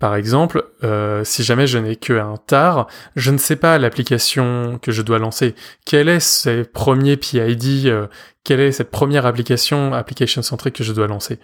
Par 0.00 0.14
exemple, 0.16 0.64
euh, 0.82 1.24
si 1.24 1.44
jamais 1.44 1.66
je 1.66 1.76
n'ai 1.76 1.94
qu'un 1.94 2.36
tar, 2.46 2.86
je 3.16 3.30
ne 3.30 3.36
sais 3.36 3.56
pas 3.56 3.76
l'application 3.76 4.78
que 4.80 4.92
je 4.92 5.02
dois 5.02 5.18
lancer. 5.18 5.54
Quel 5.84 6.08
est 6.08 6.20
ce 6.20 6.62
premier 6.62 7.18
PID 7.18 7.86
euh, 7.86 8.06
Quelle 8.42 8.60
est 8.60 8.72
cette 8.72 8.90
première 8.90 9.26
application, 9.26 9.92
application 9.92 10.40
centrique 10.40 10.76
que 10.76 10.84
je 10.84 10.94
dois 10.94 11.06
lancer? 11.06 11.38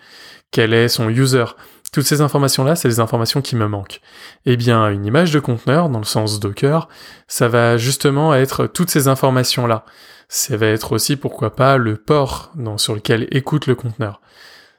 Quel 0.53 0.73
est 0.73 0.89
son 0.89 1.11
user? 1.11 1.45
Toutes 1.93 2.07
ces 2.07 2.23
informations-là, 2.23 2.77
c'est 2.77 2.89
des 2.89 2.99
informations 2.99 3.43
qui 3.43 3.57
me 3.57 3.69
manquent. 3.69 4.01
Eh 4.47 4.57
bien, 4.57 4.89
une 4.89 5.05
image 5.05 5.33
de 5.33 5.39
conteneur, 5.39 5.91
dans 5.91 5.99
le 5.99 6.07
sens 6.07 6.41
Docker, 6.41 6.89
ça 7.29 7.49
va 7.49 7.77
justement 7.77 8.35
être 8.35 8.67
toutes 8.67 8.91
ces 8.91 9.07
informations-là. 9.07 9.85
Ça 10.29 10.57
va 10.57 10.67
être 10.69 10.93
aussi, 10.93 11.17
pourquoi 11.17 11.55
pas, 11.55 11.77
le 11.77 11.99
port 11.99 12.53
sur 12.79 12.95
lequel 12.95 13.29
écoute 13.31 13.67
le 13.67 13.75
conteneur. 13.75 14.23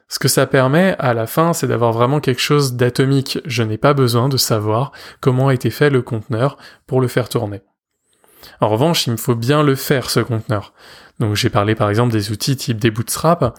Ce 0.09 0.19
que 0.19 0.27
ça 0.27 0.47
permet 0.47 0.95
à 0.99 1.13
la 1.13 1.27
fin, 1.27 1.53
c'est 1.53 1.67
d'avoir 1.67 1.91
vraiment 1.91 2.21
quelque 2.21 2.41
chose 2.41 2.73
d'atomique. 2.73 3.39
Je 3.45 3.63
n'ai 3.63 3.77
pas 3.77 3.93
besoin 3.93 4.29
de 4.29 4.37
savoir 4.37 4.91
comment 5.19 5.49
a 5.49 5.53
été 5.53 5.69
fait 5.69 5.89
le 5.89 6.01
conteneur 6.01 6.57
pour 6.85 7.01
le 7.01 7.07
faire 7.07 7.27
tourner. 7.27 7.61
En 8.61 8.69
revanche, 8.69 9.07
il 9.07 9.11
me 9.11 9.17
faut 9.17 9.35
bien 9.35 9.63
le 9.63 9.75
faire, 9.75 10.09
ce 10.09 10.21
conteneur. 10.21 10.73
Donc 11.19 11.35
j'ai 11.35 11.49
parlé 11.49 11.75
par 11.75 11.89
exemple 11.89 12.13
des 12.13 12.31
outils 12.31 12.55
type 12.55 12.79
des 12.79 12.91
bootstraps, 12.91 13.53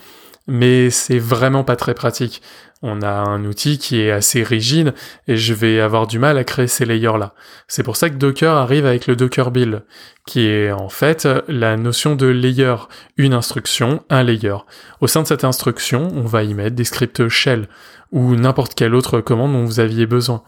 mais 0.47 0.90
c'est 0.90 1.19
vraiment 1.19 1.64
pas 1.64 1.76
très 1.76 1.95
pratique 1.95 2.40
on 2.82 3.02
a 3.02 3.11
un 3.11 3.44
outil 3.44 3.78
qui 3.78 4.00
est 4.00 4.11
assez 4.11 4.42
rigide 4.42 4.94
et 5.26 5.37
je 5.37 5.52
vais 5.52 5.80
avoir 5.80 6.06
du 6.06 6.18
mal 6.18 6.38
à 6.38 6.44
créer 6.44 6.68
ces 6.68 6.85
layers-là. 6.85 7.35
C'est 7.66 7.82
pour 7.82 7.97
ça 7.97 8.08
que 8.08 8.14
Docker 8.14 8.54
arrive 8.54 8.87
avec 8.87 9.06
le 9.06 9.16
Docker 9.16 9.50
Build, 9.50 9.85
qui 10.26 10.47
est 10.47 10.70
en 10.70 10.88
fait 10.88 11.28
la 11.49 11.76
notion 11.76 12.14
de 12.14 12.26
layer, 12.26 12.76
une 13.16 13.35
instruction, 13.35 14.04
un 14.11 14.23
layer. 14.23 14.56
Au 15.00 15.06
sein 15.06 15.23
de 15.23 15.26
cette 15.26 15.44
instruction, 15.44 16.08
on 16.14 16.23
va 16.23 16.44
y 16.44 16.54
mettre 16.54 16.76
des 16.76 16.85
scripts 16.85 17.28
shell 17.28 17.68
ou 18.12 18.37
n'importe 18.37 18.75
quelle 18.75 18.94
autre 18.94 19.20
commande 19.20 19.52
dont 19.52 19.64
vous 19.64 19.80
aviez 19.80 20.06
besoin. 20.06 20.42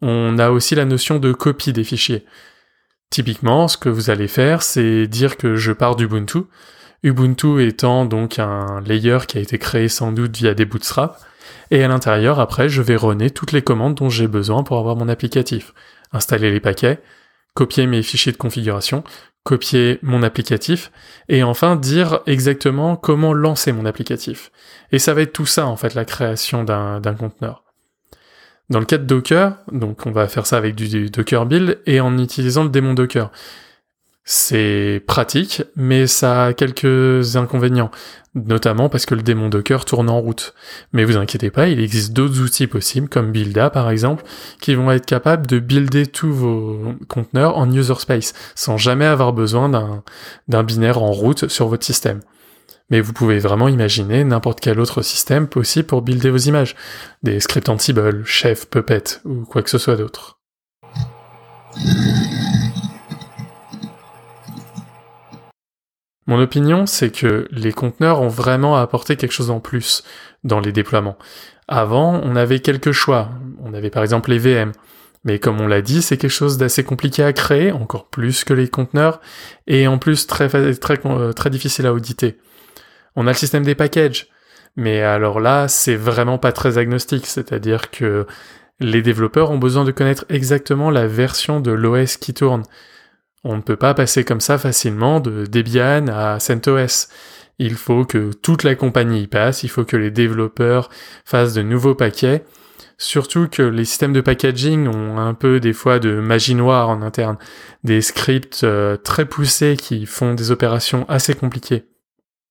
On 0.00 0.38
a 0.38 0.50
aussi 0.50 0.74
la 0.74 0.84
notion 0.84 1.18
de 1.18 1.32
copie 1.32 1.72
des 1.72 1.84
fichiers. 1.84 2.24
Typiquement, 3.10 3.68
ce 3.68 3.76
que 3.76 3.88
vous 3.88 4.10
allez 4.10 4.28
faire, 4.28 4.62
c'est 4.62 5.06
dire 5.06 5.36
que 5.36 5.56
je 5.56 5.72
pars 5.72 5.96
d'Ubuntu, 5.96 6.40
Ubuntu 7.02 7.62
étant 7.64 8.04
donc 8.04 8.38
un 8.38 8.80
layer 8.80 9.18
qui 9.28 9.38
a 9.38 9.40
été 9.40 9.58
créé 9.58 9.88
sans 9.88 10.12
doute 10.12 10.36
via 10.36 10.54
des 10.54 10.64
bootstraps, 10.64 11.20
et 11.70 11.82
à 11.82 11.88
l'intérieur, 11.88 12.40
après, 12.40 12.68
je 12.68 12.82
vais 12.82 12.96
runner 12.96 13.30
toutes 13.30 13.52
les 13.52 13.62
commandes 13.62 13.94
dont 13.94 14.08
j'ai 14.08 14.28
besoin 14.28 14.62
pour 14.62 14.78
avoir 14.78 14.96
mon 14.96 15.08
applicatif. 15.08 15.72
Installer 16.12 16.50
les 16.50 16.60
paquets, 16.60 17.00
copier 17.54 17.86
mes 17.86 18.02
fichiers 18.02 18.32
de 18.32 18.36
configuration, 18.36 19.02
copier 19.42 19.98
mon 20.02 20.22
applicatif, 20.22 20.90
et 21.28 21.42
enfin 21.42 21.76
dire 21.76 22.20
exactement 22.26 22.96
comment 22.96 23.32
lancer 23.32 23.72
mon 23.72 23.86
applicatif. 23.86 24.50
Et 24.92 24.98
ça 24.98 25.14
va 25.14 25.22
être 25.22 25.32
tout 25.32 25.46
ça, 25.46 25.66
en 25.66 25.76
fait, 25.76 25.94
la 25.94 26.04
création 26.04 26.64
d'un 26.64 27.14
conteneur. 27.18 27.64
Dans 28.68 28.80
le 28.80 28.86
cas 28.86 28.98
de 28.98 29.04
Docker, 29.04 29.56
donc 29.70 30.06
on 30.06 30.10
va 30.10 30.26
faire 30.26 30.46
ça 30.46 30.56
avec 30.56 30.74
du 30.74 31.08
Docker 31.08 31.46
build 31.46 31.78
et 31.86 32.00
en 32.00 32.18
utilisant 32.18 32.64
le 32.64 32.70
démon 32.70 32.94
Docker. 32.94 33.30
C'est 34.28 35.04
pratique, 35.06 35.62
mais 35.76 36.08
ça 36.08 36.46
a 36.46 36.52
quelques 36.52 37.36
inconvénients, 37.36 37.92
notamment 38.34 38.88
parce 38.88 39.06
que 39.06 39.14
le 39.14 39.22
démon 39.22 39.48
Docker 39.48 39.84
tourne 39.84 40.10
en 40.10 40.20
route. 40.20 40.52
Mais 40.92 41.04
vous 41.04 41.16
inquiétez 41.16 41.52
pas, 41.52 41.68
il 41.68 41.78
existe 41.78 42.12
d'autres 42.12 42.40
outils 42.40 42.66
possibles, 42.66 43.08
comme 43.08 43.30
Builda 43.30 43.70
par 43.70 43.88
exemple, 43.88 44.24
qui 44.60 44.74
vont 44.74 44.90
être 44.90 45.06
capables 45.06 45.46
de 45.46 45.60
builder 45.60 46.08
tous 46.08 46.32
vos 46.32 46.94
conteneurs 47.06 47.56
en 47.56 47.70
user 47.70 47.94
space, 48.00 48.34
sans 48.56 48.76
jamais 48.76 49.04
avoir 49.04 49.32
besoin 49.32 49.68
d'un 50.48 50.64
binaire 50.64 51.00
en 51.00 51.12
route 51.12 51.46
sur 51.46 51.68
votre 51.68 51.86
système. 51.86 52.20
Mais 52.90 53.00
vous 53.00 53.12
pouvez 53.12 53.38
vraiment 53.38 53.68
imaginer 53.68 54.24
n'importe 54.24 54.58
quel 54.58 54.80
autre 54.80 55.02
système 55.02 55.46
possible 55.46 55.86
pour 55.86 56.02
builder 56.02 56.30
vos 56.30 56.36
images. 56.38 56.74
Des 57.22 57.38
scripts 57.38 57.68
Ansible, 57.68 58.24
Chef, 58.24 58.66
Puppet, 58.66 59.04
ou 59.24 59.44
quoi 59.44 59.62
que 59.62 59.70
ce 59.70 59.78
soit 59.78 59.96
d'autre. 59.96 60.40
Mon 66.26 66.40
opinion, 66.40 66.86
c'est 66.86 67.10
que 67.10 67.46
les 67.52 67.72
conteneurs 67.72 68.20
ont 68.20 68.28
vraiment 68.28 68.76
apporté 68.76 69.16
quelque 69.16 69.32
chose 69.32 69.50
en 69.50 69.60
plus 69.60 70.02
dans 70.44 70.60
les 70.60 70.72
déploiements. 70.72 71.16
Avant, 71.68 72.20
on 72.22 72.36
avait 72.36 72.60
quelques 72.60 72.92
choix. 72.92 73.30
On 73.62 73.74
avait 73.74 73.90
par 73.90 74.02
exemple 74.02 74.30
les 74.30 74.38
VM. 74.38 74.72
Mais 75.24 75.38
comme 75.40 75.60
on 75.60 75.66
l'a 75.66 75.82
dit, 75.82 76.02
c'est 76.02 76.16
quelque 76.16 76.30
chose 76.30 76.56
d'assez 76.56 76.84
compliqué 76.84 77.22
à 77.22 77.32
créer, 77.32 77.72
encore 77.72 78.08
plus 78.08 78.44
que 78.44 78.54
les 78.54 78.68
conteneurs, 78.68 79.20
et 79.66 79.88
en 79.88 79.98
plus 79.98 80.26
très, 80.28 80.48
très, 80.48 81.00
euh, 81.04 81.32
très 81.32 81.50
difficile 81.50 81.86
à 81.86 81.92
auditer. 81.92 82.38
On 83.16 83.26
a 83.26 83.30
le 83.30 83.36
système 83.36 83.64
des 83.64 83.74
packages. 83.74 84.28
Mais 84.76 85.02
alors 85.02 85.40
là, 85.40 85.68
c'est 85.68 85.96
vraiment 85.96 86.38
pas 86.38 86.52
très 86.52 86.78
agnostique, 86.78 87.26
c'est-à-dire 87.26 87.90
que 87.90 88.26
les 88.78 89.02
développeurs 89.02 89.50
ont 89.50 89.58
besoin 89.58 89.84
de 89.84 89.90
connaître 89.90 90.26
exactement 90.28 90.90
la 90.90 91.06
version 91.06 91.60
de 91.60 91.72
l'OS 91.72 92.18
qui 92.18 92.34
tourne. 92.34 92.62
On 93.44 93.56
ne 93.56 93.62
peut 93.62 93.76
pas 93.76 93.94
passer 93.94 94.24
comme 94.24 94.40
ça 94.40 94.58
facilement 94.58 95.20
de 95.20 95.46
Debian 95.46 96.08
à 96.08 96.40
CentOS. 96.40 97.08
Il 97.58 97.74
faut 97.74 98.04
que 98.04 98.32
toute 98.32 98.64
la 98.64 98.74
compagnie 98.74 99.22
y 99.22 99.26
passe, 99.26 99.62
il 99.62 99.68
faut 99.68 99.84
que 99.84 99.96
les 99.96 100.10
développeurs 100.10 100.90
fassent 101.24 101.54
de 101.54 101.62
nouveaux 101.62 101.94
paquets, 101.94 102.44
surtout 102.98 103.48
que 103.48 103.62
les 103.62 103.84
systèmes 103.84 104.12
de 104.12 104.20
packaging 104.20 104.88
ont 104.88 105.18
un 105.18 105.32
peu 105.32 105.58
des 105.60 105.72
fois 105.72 105.98
de 105.98 106.20
magie 106.20 106.54
noire 106.54 106.90
en 106.90 107.00
interne, 107.02 107.38
des 107.84 108.02
scripts 108.02 108.62
euh, 108.64 108.96
très 108.96 109.24
poussés 109.24 109.76
qui 109.76 110.06
font 110.06 110.34
des 110.34 110.50
opérations 110.50 111.06
assez 111.08 111.34
compliquées. 111.34 111.84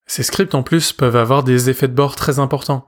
Ces 0.06 0.22
scripts 0.22 0.54
en 0.54 0.62
plus 0.62 0.92
peuvent 0.92 1.16
avoir 1.16 1.44
des 1.44 1.68
effets 1.70 1.88
de 1.88 1.94
bord 1.94 2.16
très 2.16 2.38
importants. 2.38 2.86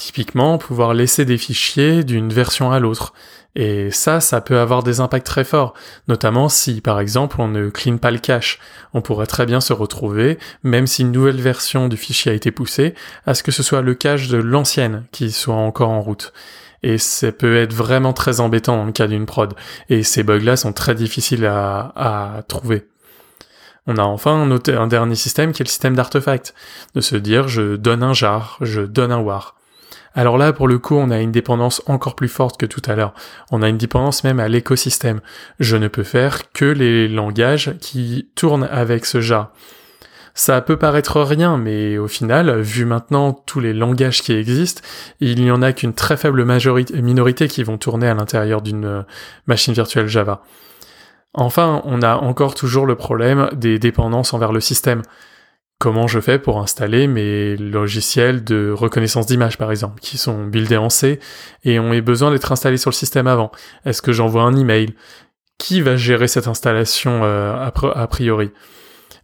Typiquement, 0.00 0.56
pouvoir 0.56 0.94
laisser 0.94 1.26
des 1.26 1.36
fichiers 1.36 2.04
d'une 2.04 2.32
version 2.32 2.72
à 2.72 2.80
l'autre. 2.80 3.12
Et 3.54 3.90
ça, 3.90 4.22
ça 4.22 4.40
peut 4.40 4.58
avoir 4.58 4.82
des 4.82 5.00
impacts 5.00 5.26
très 5.26 5.44
forts, 5.44 5.74
notamment 6.08 6.48
si 6.48 6.80
par 6.80 7.00
exemple 7.00 7.38
on 7.38 7.48
ne 7.48 7.68
clean 7.68 7.98
pas 7.98 8.10
le 8.10 8.18
cache. 8.18 8.60
On 8.94 9.02
pourrait 9.02 9.26
très 9.26 9.44
bien 9.44 9.60
se 9.60 9.74
retrouver, 9.74 10.38
même 10.62 10.86
si 10.86 11.02
une 11.02 11.12
nouvelle 11.12 11.42
version 11.42 11.86
du 11.86 11.98
fichier 11.98 12.32
a 12.32 12.34
été 12.34 12.50
poussée, 12.50 12.94
à 13.26 13.34
ce 13.34 13.42
que 13.42 13.52
ce 13.52 13.62
soit 13.62 13.82
le 13.82 13.92
cache 13.92 14.28
de 14.28 14.38
l'ancienne 14.38 15.04
qui 15.12 15.30
soit 15.30 15.54
encore 15.54 15.90
en 15.90 16.00
route. 16.00 16.32
Et 16.82 16.96
ça 16.96 17.30
peut 17.30 17.58
être 17.58 17.74
vraiment 17.74 18.14
très 18.14 18.40
embêtant 18.40 18.78
dans 18.78 18.86
le 18.86 18.92
cas 18.92 19.06
d'une 19.06 19.26
prod. 19.26 19.52
Et 19.90 20.02
ces 20.02 20.22
bugs-là 20.22 20.56
sont 20.56 20.72
très 20.72 20.94
difficiles 20.94 21.44
à, 21.44 21.92
à 21.94 22.42
trouver. 22.44 22.88
On 23.86 23.98
a 23.98 24.02
enfin 24.02 24.32
un, 24.32 24.50
un 24.50 24.86
dernier 24.86 25.14
système 25.14 25.52
qui 25.52 25.60
est 25.60 25.66
le 25.66 25.68
système 25.68 25.94
d'artefact. 25.94 26.54
De 26.94 27.02
se 27.02 27.16
dire 27.16 27.48
je 27.48 27.76
donne 27.76 28.02
un 28.02 28.14
jar, 28.14 28.56
je 28.62 28.80
donne 28.80 29.12
un 29.12 29.20
war. 29.20 29.59
Alors 30.14 30.38
là, 30.38 30.52
pour 30.52 30.66
le 30.66 30.78
coup, 30.78 30.96
on 30.96 31.10
a 31.10 31.20
une 31.20 31.32
dépendance 31.32 31.82
encore 31.86 32.16
plus 32.16 32.28
forte 32.28 32.58
que 32.58 32.66
tout 32.66 32.82
à 32.86 32.96
l'heure. 32.96 33.14
On 33.50 33.62
a 33.62 33.68
une 33.68 33.78
dépendance 33.78 34.24
même 34.24 34.40
à 34.40 34.48
l'écosystème. 34.48 35.20
Je 35.60 35.76
ne 35.76 35.88
peux 35.88 36.02
faire 36.02 36.50
que 36.52 36.64
les 36.64 37.08
langages 37.08 37.76
qui 37.80 38.28
tournent 38.34 38.68
avec 38.70 39.06
ce 39.06 39.20
jar. 39.20 39.52
Ça 40.34 40.60
peut 40.60 40.76
paraître 40.76 41.20
rien, 41.20 41.58
mais 41.58 41.98
au 41.98 42.08
final, 42.08 42.60
vu 42.60 42.84
maintenant 42.84 43.32
tous 43.32 43.60
les 43.60 43.72
langages 43.72 44.22
qui 44.22 44.32
existent, 44.32 44.80
il 45.20 45.42
n'y 45.42 45.50
en 45.50 45.60
a 45.60 45.72
qu'une 45.72 45.92
très 45.92 46.16
faible 46.16 46.44
majorité, 46.44 47.00
minorité 47.02 47.48
qui 47.48 47.62
vont 47.62 47.78
tourner 47.78 48.08
à 48.08 48.14
l'intérieur 48.14 48.62
d'une 48.62 48.84
euh, 48.84 49.02
machine 49.46 49.74
virtuelle 49.74 50.06
Java. 50.06 50.42
Enfin, 51.34 51.82
on 51.84 52.02
a 52.02 52.16
encore 52.16 52.54
toujours 52.54 52.86
le 52.86 52.96
problème 52.96 53.50
des 53.52 53.78
dépendances 53.78 54.32
envers 54.32 54.52
le 54.52 54.60
système 54.60 55.02
comment 55.80 56.06
je 56.06 56.20
fais 56.20 56.38
pour 56.38 56.60
installer 56.60 57.06
mes 57.06 57.56
logiciels 57.56 58.44
de 58.44 58.70
reconnaissance 58.70 59.26
d'image 59.26 59.56
par 59.56 59.70
exemple, 59.70 59.98
qui 60.00 60.18
sont 60.18 60.44
buildés 60.44 60.76
en 60.76 60.90
C 60.90 61.18
et 61.64 61.80
ont 61.80 61.98
besoin 62.00 62.30
d'être 62.30 62.52
installés 62.52 62.76
sur 62.76 62.90
le 62.90 62.94
système 62.94 63.26
avant. 63.26 63.50
Est-ce 63.86 64.02
que 64.02 64.12
j'envoie 64.12 64.42
un 64.42 64.54
email? 64.54 64.94
Qui 65.58 65.80
va 65.80 65.96
gérer 65.96 66.28
cette 66.28 66.48
installation 66.48 67.24
euh, 67.24 67.54
a 67.56 68.06
priori? 68.06 68.50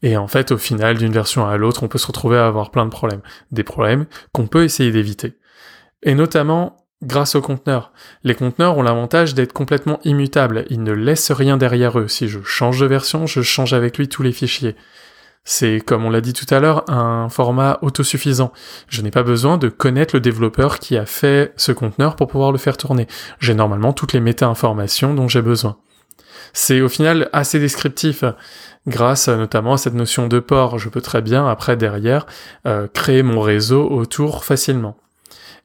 Et 0.02 0.16
en 0.16 0.28
fait, 0.28 0.50
au 0.50 0.58
final, 0.58 0.96
d'une 0.96 1.12
version 1.12 1.46
à 1.46 1.56
l'autre, 1.56 1.82
on 1.82 1.88
peut 1.88 1.98
se 1.98 2.06
retrouver 2.06 2.38
à 2.38 2.46
avoir 2.46 2.70
plein 2.70 2.84
de 2.84 2.90
problèmes. 2.90 3.22
Des 3.52 3.62
problèmes 3.62 4.06
qu'on 4.32 4.46
peut 4.46 4.64
essayer 4.64 4.90
d'éviter. 4.90 5.34
Et 6.02 6.14
notamment, 6.14 6.76
grâce 7.02 7.34
aux 7.34 7.42
conteneurs. 7.42 7.92
Les 8.24 8.34
conteneurs 8.34 8.78
ont 8.78 8.82
l'avantage 8.82 9.34
d'être 9.34 9.52
complètement 9.52 9.98
immutables. 10.04 10.64
Ils 10.70 10.82
ne 10.82 10.92
laissent 10.92 11.32
rien 11.32 11.56
derrière 11.56 11.98
eux. 11.98 12.08
Si 12.08 12.28
je 12.28 12.40
change 12.42 12.80
de 12.80 12.86
version, 12.86 13.26
je 13.26 13.42
change 13.42 13.72
avec 13.72 13.98
lui 13.98 14.08
tous 14.08 14.22
les 14.22 14.32
fichiers. 14.32 14.76
C'est, 15.48 15.80
comme 15.80 16.04
on 16.04 16.10
l'a 16.10 16.20
dit 16.20 16.32
tout 16.32 16.52
à 16.52 16.58
l'heure, 16.58 16.90
un 16.90 17.28
format 17.28 17.78
autosuffisant. 17.80 18.52
Je 18.88 19.00
n'ai 19.00 19.12
pas 19.12 19.22
besoin 19.22 19.58
de 19.58 19.68
connaître 19.68 20.16
le 20.16 20.20
développeur 20.20 20.80
qui 20.80 20.96
a 20.96 21.06
fait 21.06 21.52
ce 21.56 21.70
conteneur 21.70 22.16
pour 22.16 22.26
pouvoir 22.26 22.50
le 22.50 22.58
faire 22.58 22.76
tourner. 22.76 23.06
J'ai 23.38 23.54
normalement 23.54 23.92
toutes 23.92 24.12
les 24.12 24.18
méta-informations 24.18 25.14
dont 25.14 25.28
j'ai 25.28 25.42
besoin. 25.42 25.76
C'est 26.52 26.80
au 26.80 26.88
final 26.88 27.30
assez 27.32 27.60
descriptif. 27.60 28.24
Grâce 28.88 29.28
notamment 29.28 29.74
à 29.74 29.78
cette 29.78 29.94
notion 29.94 30.26
de 30.26 30.40
port, 30.40 30.80
je 30.80 30.88
peux 30.88 31.00
très 31.00 31.22
bien, 31.22 31.46
après 31.46 31.76
derrière, 31.76 32.26
euh, 32.66 32.88
créer 32.92 33.22
mon 33.22 33.40
réseau 33.40 33.88
autour 33.88 34.44
facilement. 34.44 34.96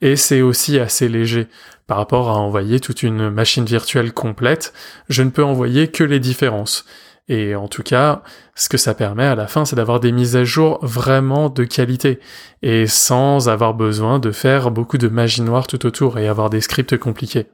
Et 0.01 0.15
c'est 0.15 0.41
aussi 0.41 0.79
assez 0.79 1.09
léger. 1.09 1.47
Par 1.87 1.97
rapport 1.97 2.29
à 2.29 2.33
envoyer 2.33 2.79
toute 2.79 3.01
une 3.01 3.31
machine 3.31 3.65
virtuelle 3.65 4.13
complète, 4.13 4.73
je 5.09 5.23
ne 5.23 5.31
peux 5.31 5.43
envoyer 5.43 5.87
que 5.87 6.03
les 6.03 6.19
différences. 6.19 6.85
Et 7.31 7.55
en 7.55 7.69
tout 7.69 7.81
cas, 7.81 8.23
ce 8.55 8.67
que 8.67 8.75
ça 8.75 8.93
permet 8.93 9.23
à 9.23 9.35
la 9.35 9.47
fin, 9.47 9.63
c'est 9.63 9.77
d'avoir 9.77 10.01
des 10.01 10.11
mises 10.11 10.35
à 10.35 10.43
jour 10.43 10.79
vraiment 10.81 11.47
de 11.49 11.63
qualité, 11.63 12.19
et 12.61 12.87
sans 12.87 13.47
avoir 13.47 13.73
besoin 13.73 14.19
de 14.19 14.31
faire 14.31 14.69
beaucoup 14.69 14.97
de 14.97 15.07
magie 15.07 15.41
noire 15.41 15.65
tout 15.65 15.85
autour 15.85 16.19
et 16.19 16.27
avoir 16.27 16.49
des 16.49 16.59
scripts 16.59 16.97
compliqués. 16.97 17.45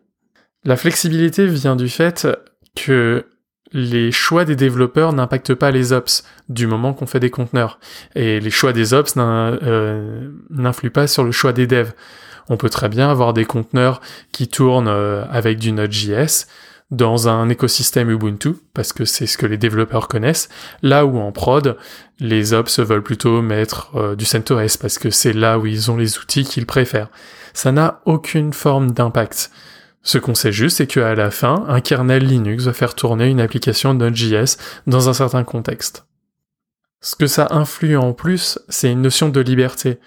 La 0.66 0.78
flexibilité 0.78 1.46
vient 1.46 1.76
du 1.76 1.90
fait 1.90 2.28
que 2.76 3.28
les 3.72 4.12
choix 4.12 4.46
des 4.46 4.56
développeurs 4.56 5.14
n'impactent 5.14 5.54
pas 5.54 5.70
les 5.70 5.94
ops 5.94 6.24
du 6.50 6.66
moment 6.66 6.96
qu'on 6.96 7.06
fait 7.06 7.20
des 7.20 7.30
conteneurs. 7.30 7.80
Et 8.16 8.40
les 8.40 8.50
choix 8.50 8.74
des 8.74 8.96
ops 8.96 9.14
euh, 9.16 10.32
n'influent 10.50 10.90
pas 10.90 11.06
sur 11.06 11.24
le 11.24 11.32
choix 11.32 11.54
des 11.54 11.68
devs. 11.68 11.94
On 12.50 12.58
peut 12.58 12.70
très 12.70 12.90
bien 12.90 13.12
avoir 13.12 13.34
des 13.34 13.46
conteneurs 13.46 14.02
qui 14.32 14.48
tournent 14.48 14.88
euh, 14.88 15.24
avec 15.30 15.60
du 15.60 15.72
Node.js, 15.72 16.48
dans 16.90 17.28
un 17.28 17.50
écosystème 17.50 18.10
Ubuntu, 18.10 18.54
parce 18.74 18.94
que 18.94 19.04
c'est 19.04 19.28
ce 19.28 19.38
que 19.38 19.46
les 19.46 19.58
développeurs 19.58 20.08
connaissent, 20.08 20.48
là 20.82 21.06
où 21.06 21.20
en 21.20 21.32
prod, 21.32 21.78
les 22.20 22.54
ops 22.54 22.80
veulent 22.80 23.04
plutôt 23.04 23.42
mettre 23.42 23.92
euh, 23.96 24.16
du 24.16 24.26
CentOS, 24.26 24.78
parce 24.80 24.98
que 24.98 25.10
c'est 25.10 25.34
là 25.34 25.60
où 25.60 25.66
ils 25.66 25.92
ont 25.92 25.98
les 25.98 26.18
outils 26.18 26.46
qu'ils 26.46 26.66
préfèrent. 26.66 27.10
Ça 27.54 27.72
n'a 27.72 28.02
aucune 28.06 28.54
forme 28.54 28.92
d'impact. 28.92 29.52
Ce 30.02 30.18
qu'on 30.18 30.36
sait 30.36 30.54
juste, 30.54 30.78
c'est 30.78 30.88
qu'à 30.88 31.16
la 31.16 31.32
fin, 31.32 31.66
un 31.68 31.82
kernel 31.82 32.24
Linux 32.24 32.64
va 32.64 32.74
faire 32.74 32.96
tourner 32.96 33.28
une 33.28 33.42
application 33.42 33.94
Node.js 33.94 34.58
dans 34.86 35.10
un 35.10 35.14
certain 35.14 35.44
contexte. 35.44 36.06
Ce 37.02 37.16
que 37.16 37.28
ça 37.28 37.48
influe 37.52 37.98
en 37.98 38.14
plus, 38.14 38.60
c'est 38.70 38.92
une 38.92 39.02
notion 39.02 39.28
de 39.28 39.42
liberté. 39.42 40.00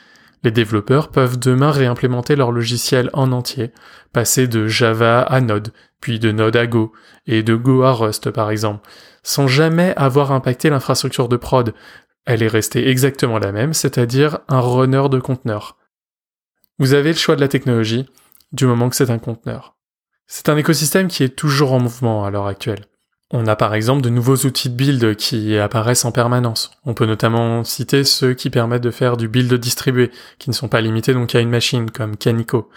Les 0.42 0.50
développeurs 0.50 1.10
peuvent 1.10 1.38
demain 1.38 1.70
réimplémenter 1.70 2.34
leur 2.34 2.50
logiciel 2.50 3.10
en 3.12 3.30
entier, 3.32 3.72
passer 4.12 4.48
de 4.48 4.66
Java 4.66 5.20
à 5.20 5.42
Node, 5.42 5.72
puis 6.00 6.18
de 6.18 6.32
Node 6.32 6.56
à 6.56 6.66
Go, 6.66 6.92
et 7.26 7.42
de 7.42 7.54
Go 7.54 7.82
à 7.82 7.92
Rust 7.92 8.30
par 8.30 8.50
exemple, 8.50 8.88
sans 9.22 9.46
jamais 9.46 9.94
avoir 9.96 10.32
impacté 10.32 10.70
l'infrastructure 10.70 11.28
de 11.28 11.36
prod. 11.36 11.74
Elle 12.26 12.42
est 12.42 12.48
restée 12.48 12.88
exactement 12.88 13.38
la 13.38 13.52
même, 13.52 13.72
c'est-à-dire 13.72 14.40
un 14.48 14.60
runner 14.60 15.08
de 15.10 15.18
conteneur. 15.18 15.76
Vous 16.78 16.94
avez 16.94 17.10
le 17.10 17.18
choix 17.18 17.36
de 17.36 17.40
la 17.40 17.48
technologie, 17.48 18.06
du 18.52 18.66
moment 18.66 18.88
que 18.88 18.96
c'est 18.96 19.10
un 19.10 19.18
conteneur. 19.18 19.76
C'est 20.26 20.48
un 20.48 20.56
écosystème 20.56 21.08
qui 21.08 21.24
est 21.24 21.36
toujours 21.36 21.72
en 21.72 21.80
mouvement 21.80 22.24
à 22.24 22.30
l'heure 22.30 22.46
actuelle. 22.46 22.86
On 23.32 23.46
a 23.46 23.54
par 23.54 23.74
exemple 23.74 24.02
de 24.02 24.08
nouveaux 24.10 24.36
outils 24.36 24.70
de 24.70 24.74
build 24.74 25.14
qui 25.16 25.56
apparaissent 25.56 26.04
en 26.04 26.10
permanence. 26.10 26.72
On 26.84 26.94
peut 26.94 27.06
notamment 27.06 27.62
citer 27.62 28.02
ceux 28.02 28.34
qui 28.34 28.50
permettent 28.50 28.82
de 28.82 28.90
faire 28.90 29.16
du 29.16 29.28
build 29.28 29.52
distribué, 29.54 30.10
qui 30.38 30.50
ne 30.50 30.54
sont 30.54 30.68
pas 30.68 30.80
limités 30.80 31.14
donc 31.14 31.34
à 31.34 31.40
une 31.40 31.50
machine 31.50 31.90
comme 31.90 32.16
Canico, 32.16 32.68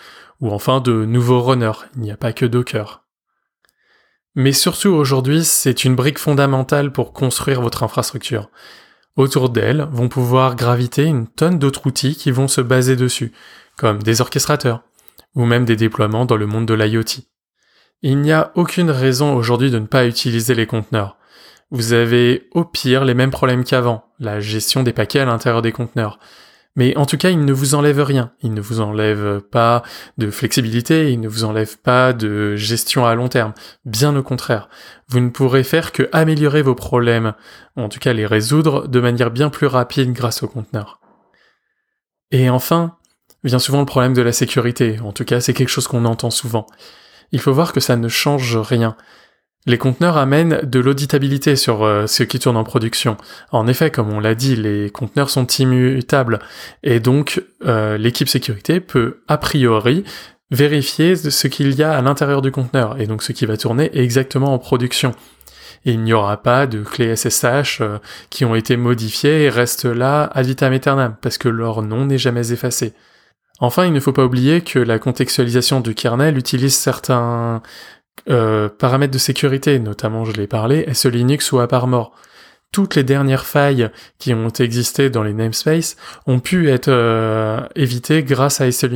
ou 0.42 0.52
enfin 0.52 0.80
de 0.80 1.06
nouveaux 1.06 1.42
runners, 1.42 1.88
il 1.96 2.02
n'y 2.02 2.12
a 2.12 2.18
pas 2.18 2.34
que 2.34 2.46
Docker. 2.46 3.03
Mais 4.36 4.52
surtout 4.52 4.90
aujourd'hui, 4.90 5.44
c'est 5.44 5.84
une 5.84 5.96
brique 5.96 6.18
fondamentale 6.18 6.92
pour 6.92 7.14
construire 7.14 7.62
votre 7.62 7.84
infrastructure. 7.84 8.50
Autour 9.16 9.50
d'elle 9.50 9.88
vont 9.92 10.10
pouvoir 10.10 10.56
graviter 10.56 11.04
une 11.04 11.28
tonne 11.28 11.60
d'autres 11.60 11.86
outils 11.86 12.16
qui 12.16 12.32
vont 12.32 12.48
se 12.48 12.62
baser 12.62 12.96
dessus, 12.96 13.32
comme 13.78 14.02
des 14.02 14.22
orchestrateurs, 14.22 14.82
ou 15.36 15.46
même 15.46 15.66
des 15.66 15.76
déploiements 15.76 16.26
dans 16.26 16.36
le 16.36 16.48
monde 16.48 16.66
de 16.66 16.74
l'IoT. 16.74 17.22
Il 18.02 18.20
n'y 18.22 18.32
a 18.32 18.52
aucune 18.56 18.90
raison 18.90 19.36
aujourd'hui 19.36 19.70
de 19.70 19.78
ne 19.78 19.86
pas 19.86 20.08
utiliser 20.08 20.56
les 20.56 20.66
conteneurs. 20.66 21.18
Vous 21.70 21.94
avez 21.94 22.50
au 22.54 22.66
pire 22.66 23.06
les 23.06 23.14
mêmes 23.14 23.32
problèmes 23.32 23.64
qu'avant, 23.64 24.04
la 24.20 24.40
gestion 24.40 24.84
des 24.84 24.94
paquets 24.94 25.20
à 25.20 25.26
l'intérieur 25.26 25.62
des 25.62 25.72
conteneurs. 25.72 26.20
Mais 26.76 26.98
en 26.98 27.06
tout 27.06 27.18
cas, 27.18 27.30
ils 27.30 27.46
ne 27.46 27.54
vous 27.54 27.76
enlèvent 27.76 28.02
rien. 28.02 28.32
Ils 28.42 28.54
ne 28.54 28.62
vous 28.62 28.82
enlèvent 28.82 29.42
pas 29.42 29.84
de 30.18 30.32
flexibilité, 30.32 31.12
ils 31.12 31.20
ne 31.20 31.28
vous 31.28 31.44
enlèvent 31.44 31.78
pas 31.78 32.14
de 32.14 32.56
gestion 32.56 33.06
à 33.06 33.14
long 33.14 33.28
terme. 33.28 33.54
Bien 33.86 34.16
au 34.16 34.24
contraire. 34.24 34.70
Vous 35.08 35.20
ne 35.20 35.30
pourrez 35.30 35.64
faire 35.64 35.92
que 35.92 36.10
améliorer 36.12 36.64
vos 36.64 36.76
problèmes, 36.76 37.34
en 37.76 37.90
tout 37.90 38.00
cas 38.00 38.14
les 38.14 38.26
résoudre 38.26 38.88
de 38.88 39.00
manière 39.00 39.30
bien 39.30 39.50
plus 39.50 39.68
rapide 39.68 40.14
grâce 40.14 40.42
aux 40.42 40.48
conteneurs. 40.48 41.00
Et 42.32 42.50
enfin, 42.50 42.98
vient 43.44 43.60
souvent 43.60 43.80
le 43.80 43.86
problème 43.86 44.16
de 44.16 44.24
la 44.24 44.32
sécurité. 44.32 45.00
En 45.02 45.12
tout 45.12 45.26
cas, 45.26 45.42
c'est 45.42 45.54
quelque 45.54 45.70
chose 45.70 45.88
qu'on 45.88 46.06
entend 46.06 46.32
souvent 46.32 46.66
il 47.34 47.40
faut 47.40 47.52
voir 47.52 47.74
que 47.74 47.82
ça 47.82 47.98
ne 47.98 48.08
change 48.08 48.56
rien. 48.56 48.96
Les 49.66 49.78
conteneurs 49.78 50.18
amènent 50.18 50.60
de 50.64 50.80
l'auditabilité 50.80 51.56
sur 51.56 51.84
euh, 51.84 52.06
ce 52.06 52.24
qui 52.24 52.38
tourne 52.38 52.58
en 52.58 52.66
production. 52.66 53.16
En 53.52 53.66
effet, 53.68 53.92
comme 53.92 54.12
on 54.12 54.20
l'a 54.20 54.36
dit, 54.36 54.58
les 54.58 54.90
conteneurs 54.90 55.30
sont 55.30 55.48
immutables 55.48 56.40
et 56.84 57.00
donc 57.00 57.42
euh, 57.66 57.98
l'équipe 57.98 58.28
sécurité 58.28 58.82
peut 58.82 59.22
a 59.30 59.38
priori 59.38 60.04
vérifier 60.52 61.16
ce 61.16 61.48
qu'il 61.48 61.74
y 61.76 61.84
a 61.84 61.94
à 61.94 62.02
l'intérieur 62.02 62.42
du 62.42 62.52
conteneur 62.52 63.00
et 63.00 63.08
donc 63.08 63.24
ce 63.24 63.32
qui 63.32 63.46
va 63.46 63.56
tourner 63.56 63.90
exactement 63.98 64.54
en 64.54 64.60
production. 64.60 65.14
il 65.86 66.02
n'y 66.02 66.14
aura 66.14 66.38
pas 66.44 66.68
de 66.68 66.84
clés 66.84 67.16
SSH 67.16 67.80
euh, 67.80 68.00
qui 68.30 68.44
ont 68.44 68.56
été 68.56 68.76
modifiées 68.76 69.44
et 69.44 69.50
restent 69.50 69.86
là 69.86 70.30
ad 70.34 70.46
vitam 70.46 70.74
aeternam 70.74 71.16
parce 71.22 71.38
que 71.38 71.48
leur 71.48 71.82
nom 71.82 72.06
n'est 72.06 72.18
jamais 72.18 72.52
effacé. 72.52 72.94
Enfin, 73.60 73.86
il 73.86 73.94
ne 73.94 74.00
faut 74.02 74.12
pas 74.12 74.26
oublier 74.26 74.60
que 74.62 74.80
la 74.80 75.00
contextualisation 75.00 75.80
du 75.80 75.96
kernel 75.96 76.38
utilise 76.38 76.76
certains 76.76 77.62
euh, 78.30 78.70
paramètres 78.70 79.14
de 79.14 79.18
sécurité, 79.18 79.80
notamment, 79.80 80.26
je 80.26 80.34
l'ai 80.34 80.48
parlé, 80.48 80.92
SE 80.94 81.08
Linux 81.08 81.52
ou 81.52 81.60
AppArmor. 81.60 82.16
Toutes 82.72 82.96
les 82.96 83.04
dernières 83.04 83.46
failles 83.46 83.92
qui 84.18 84.34
ont 84.34 84.50
existé 84.50 85.10
dans 85.10 85.24
les 85.24 85.34
namespaces 85.34 85.96
ont 86.26 86.40
pu 86.40 86.70
être 86.70 86.88
euh, 86.88 87.62
évitées 87.76 88.24
grâce 88.24 88.62
à 88.62 88.72
SE. 88.72 88.88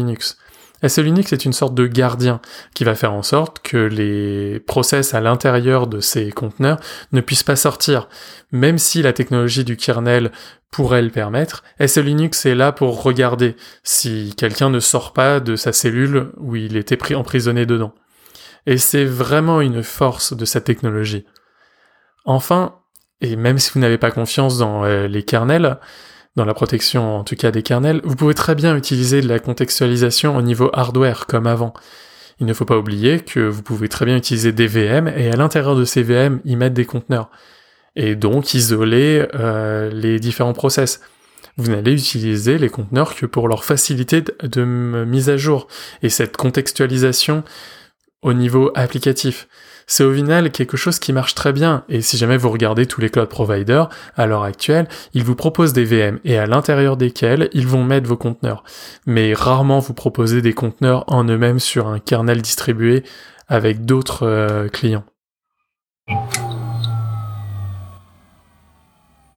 SE 0.88 1.02
Linux 1.02 1.34
est 1.34 1.46
une 1.46 1.54
sorte 1.54 1.74
de 1.74 1.88
gardien 1.88 2.40
qui 2.74 2.84
va 2.84 2.96
faire 2.96 3.14
en 3.14 3.24
sorte 3.24 3.60
que 3.60 3.78
les 3.78 4.60
process 4.60 5.14
à 5.14 5.22
l'intérieur 5.22 5.88
de 5.88 6.00
ces 6.00 6.32
conteneurs 6.32 6.80
ne 7.12 7.22
puissent 7.22 7.44
pas 7.44 7.56
sortir. 7.56 8.08
Même 8.52 8.78
si 8.78 9.02
la 9.02 9.14
technologie 9.14 9.64
du 9.64 9.76
kernel 9.76 10.32
pourrait 10.72 11.02
le 11.02 11.10
permettre, 11.10 11.64
SE 11.86 12.00
Linux 12.00 12.46
est 12.46 12.56
là 12.56 12.72
pour 12.72 13.04
regarder 13.04 13.56
si 13.84 14.34
quelqu'un 14.38 14.70
ne 14.70 14.80
sort 14.80 15.14
pas 15.14 15.40
de 15.40 15.56
sa 15.56 15.74
cellule 15.74 16.32
où 16.38 16.56
il 16.56 16.78
était 16.78 16.98
pris 16.98 17.16
emprisonné 17.16 17.66
dedans. 17.66 17.94
Et 18.68 18.78
c'est 18.78 19.06
vraiment 19.06 19.62
une 19.62 19.82
force 19.82 20.36
de 20.36 20.46
cette 20.46 20.66
technologie. 20.66 21.26
Enfin, 22.26 22.76
et 23.22 23.38
même 23.38 23.58
si 23.58 23.72
vous 23.74 23.80
n'avez 23.80 23.98
pas 23.98 24.12
confiance 24.12 24.58
dans 24.60 24.84
euh, 24.84 25.08
les 25.08 25.24
kernels, 25.24 25.78
dans 26.36 26.46
la 26.46 26.54
protection 26.54 27.18
en 27.18 27.24
tout 27.24 27.36
cas 27.36 27.50
des 27.50 27.64
kernels, 27.64 28.02
vous 28.04 28.16
pouvez 28.16 28.34
très 28.34 28.54
bien 28.54 28.76
utiliser 28.76 29.22
de 29.22 29.28
la 29.28 29.40
contextualisation 29.40 30.36
au 30.36 30.42
niveau 30.42 30.70
hardware 30.74 31.26
comme 31.26 31.48
avant. 31.48 31.74
Il 32.40 32.46
ne 32.46 32.54
faut 32.54 32.66
pas 32.66 32.78
oublier 32.78 33.22
que 33.22 33.40
vous 33.40 33.64
pouvez 33.64 33.88
très 33.88 34.06
bien 34.06 34.18
utiliser 34.18 34.52
des 34.52 34.68
VM 34.68 35.08
et 35.08 35.32
à 35.32 35.38
l'intérieur 35.38 35.76
de 35.76 35.86
ces 35.86 36.04
VM 36.04 36.42
y 36.46 36.58
mettre 36.58 36.76
des 36.76 36.86
conteneurs 36.86 37.32
et 37.96 38.16
donc 38.16 38.54
isoler 38.54 39.26
euh, 39.34 39.90
les 39.90 40.20
différents 40.20 40.54
process. 40.54 41.00
Vous 41.56 41.72
n'allez 41.72 41.94
utiliser 41.94 42.60
les 42.60 42.70
conteneurs 42.70 43.16
que 43.16 43.26
pour 43.26 43.48
leur 43.48 43.64
facilité 43.64 44.24
de 44.44 44.64
mise 44.64 45.30
à 45.30 45.38
jour 45.38 45.68
et 46.04 46.10
cette 46.10 46.38
contextualisation 46.38 47.44
au 48.22 48.34
niveau 48.34 48.72
applicatif. 48.76 49.48
C'est 49.90 50.04
au 50.04 50.14
final 50.14 50.52
quelque 50.52 50.76
chose 50.76 51.00
qui 51.00 51.14
marche 51.14 51.34
très 51.34 51.54
bien, 51.54 51.86
et 51.88 52.02
si 52.02 52.18
jamais 52.18 52.36
vous 52.36 52.50
regardez 52.50 52.86
tous 52.86 53.00
les 53.00 53.10
cloud 53.10 53.30
providers, 53.30 53.88
à 54.18 54.26
l'heure 54.26 54.44
actuelle, 54.44 54.88
ils 55.14 55.24
vous 55.24 55.36
proposent 55.36 55.72
des 55.72 55.86
VM, 55.86 56.20
et 56.26 56.38
à 56.38 56.46
l'intérieur 56.46 56.98
desquels 56.98 57.50
ils 57.54 57.68
vont 57.68 57.84
mettre 57.84 58.08
vos 58.08 58.18
conteneurs. 58.18 58.64
Mais 59.06 59.34
rarement 59.34 59.80
vous 59.80 59.94
proposez 59.94 60.42
des 60.42 60.54
conteneurs 60.54 61.06
en 61.08 61.24
eux-mêmes 61.24 61.60
sur 61.60 61.88
un 61.88 62.00
kernel 62.00 62.42
distribué 62.42 63.04
avec 63.48 63.86
d'autres 63.86 64.28
euh, 64.28 64.68
clients. 64.68 65.06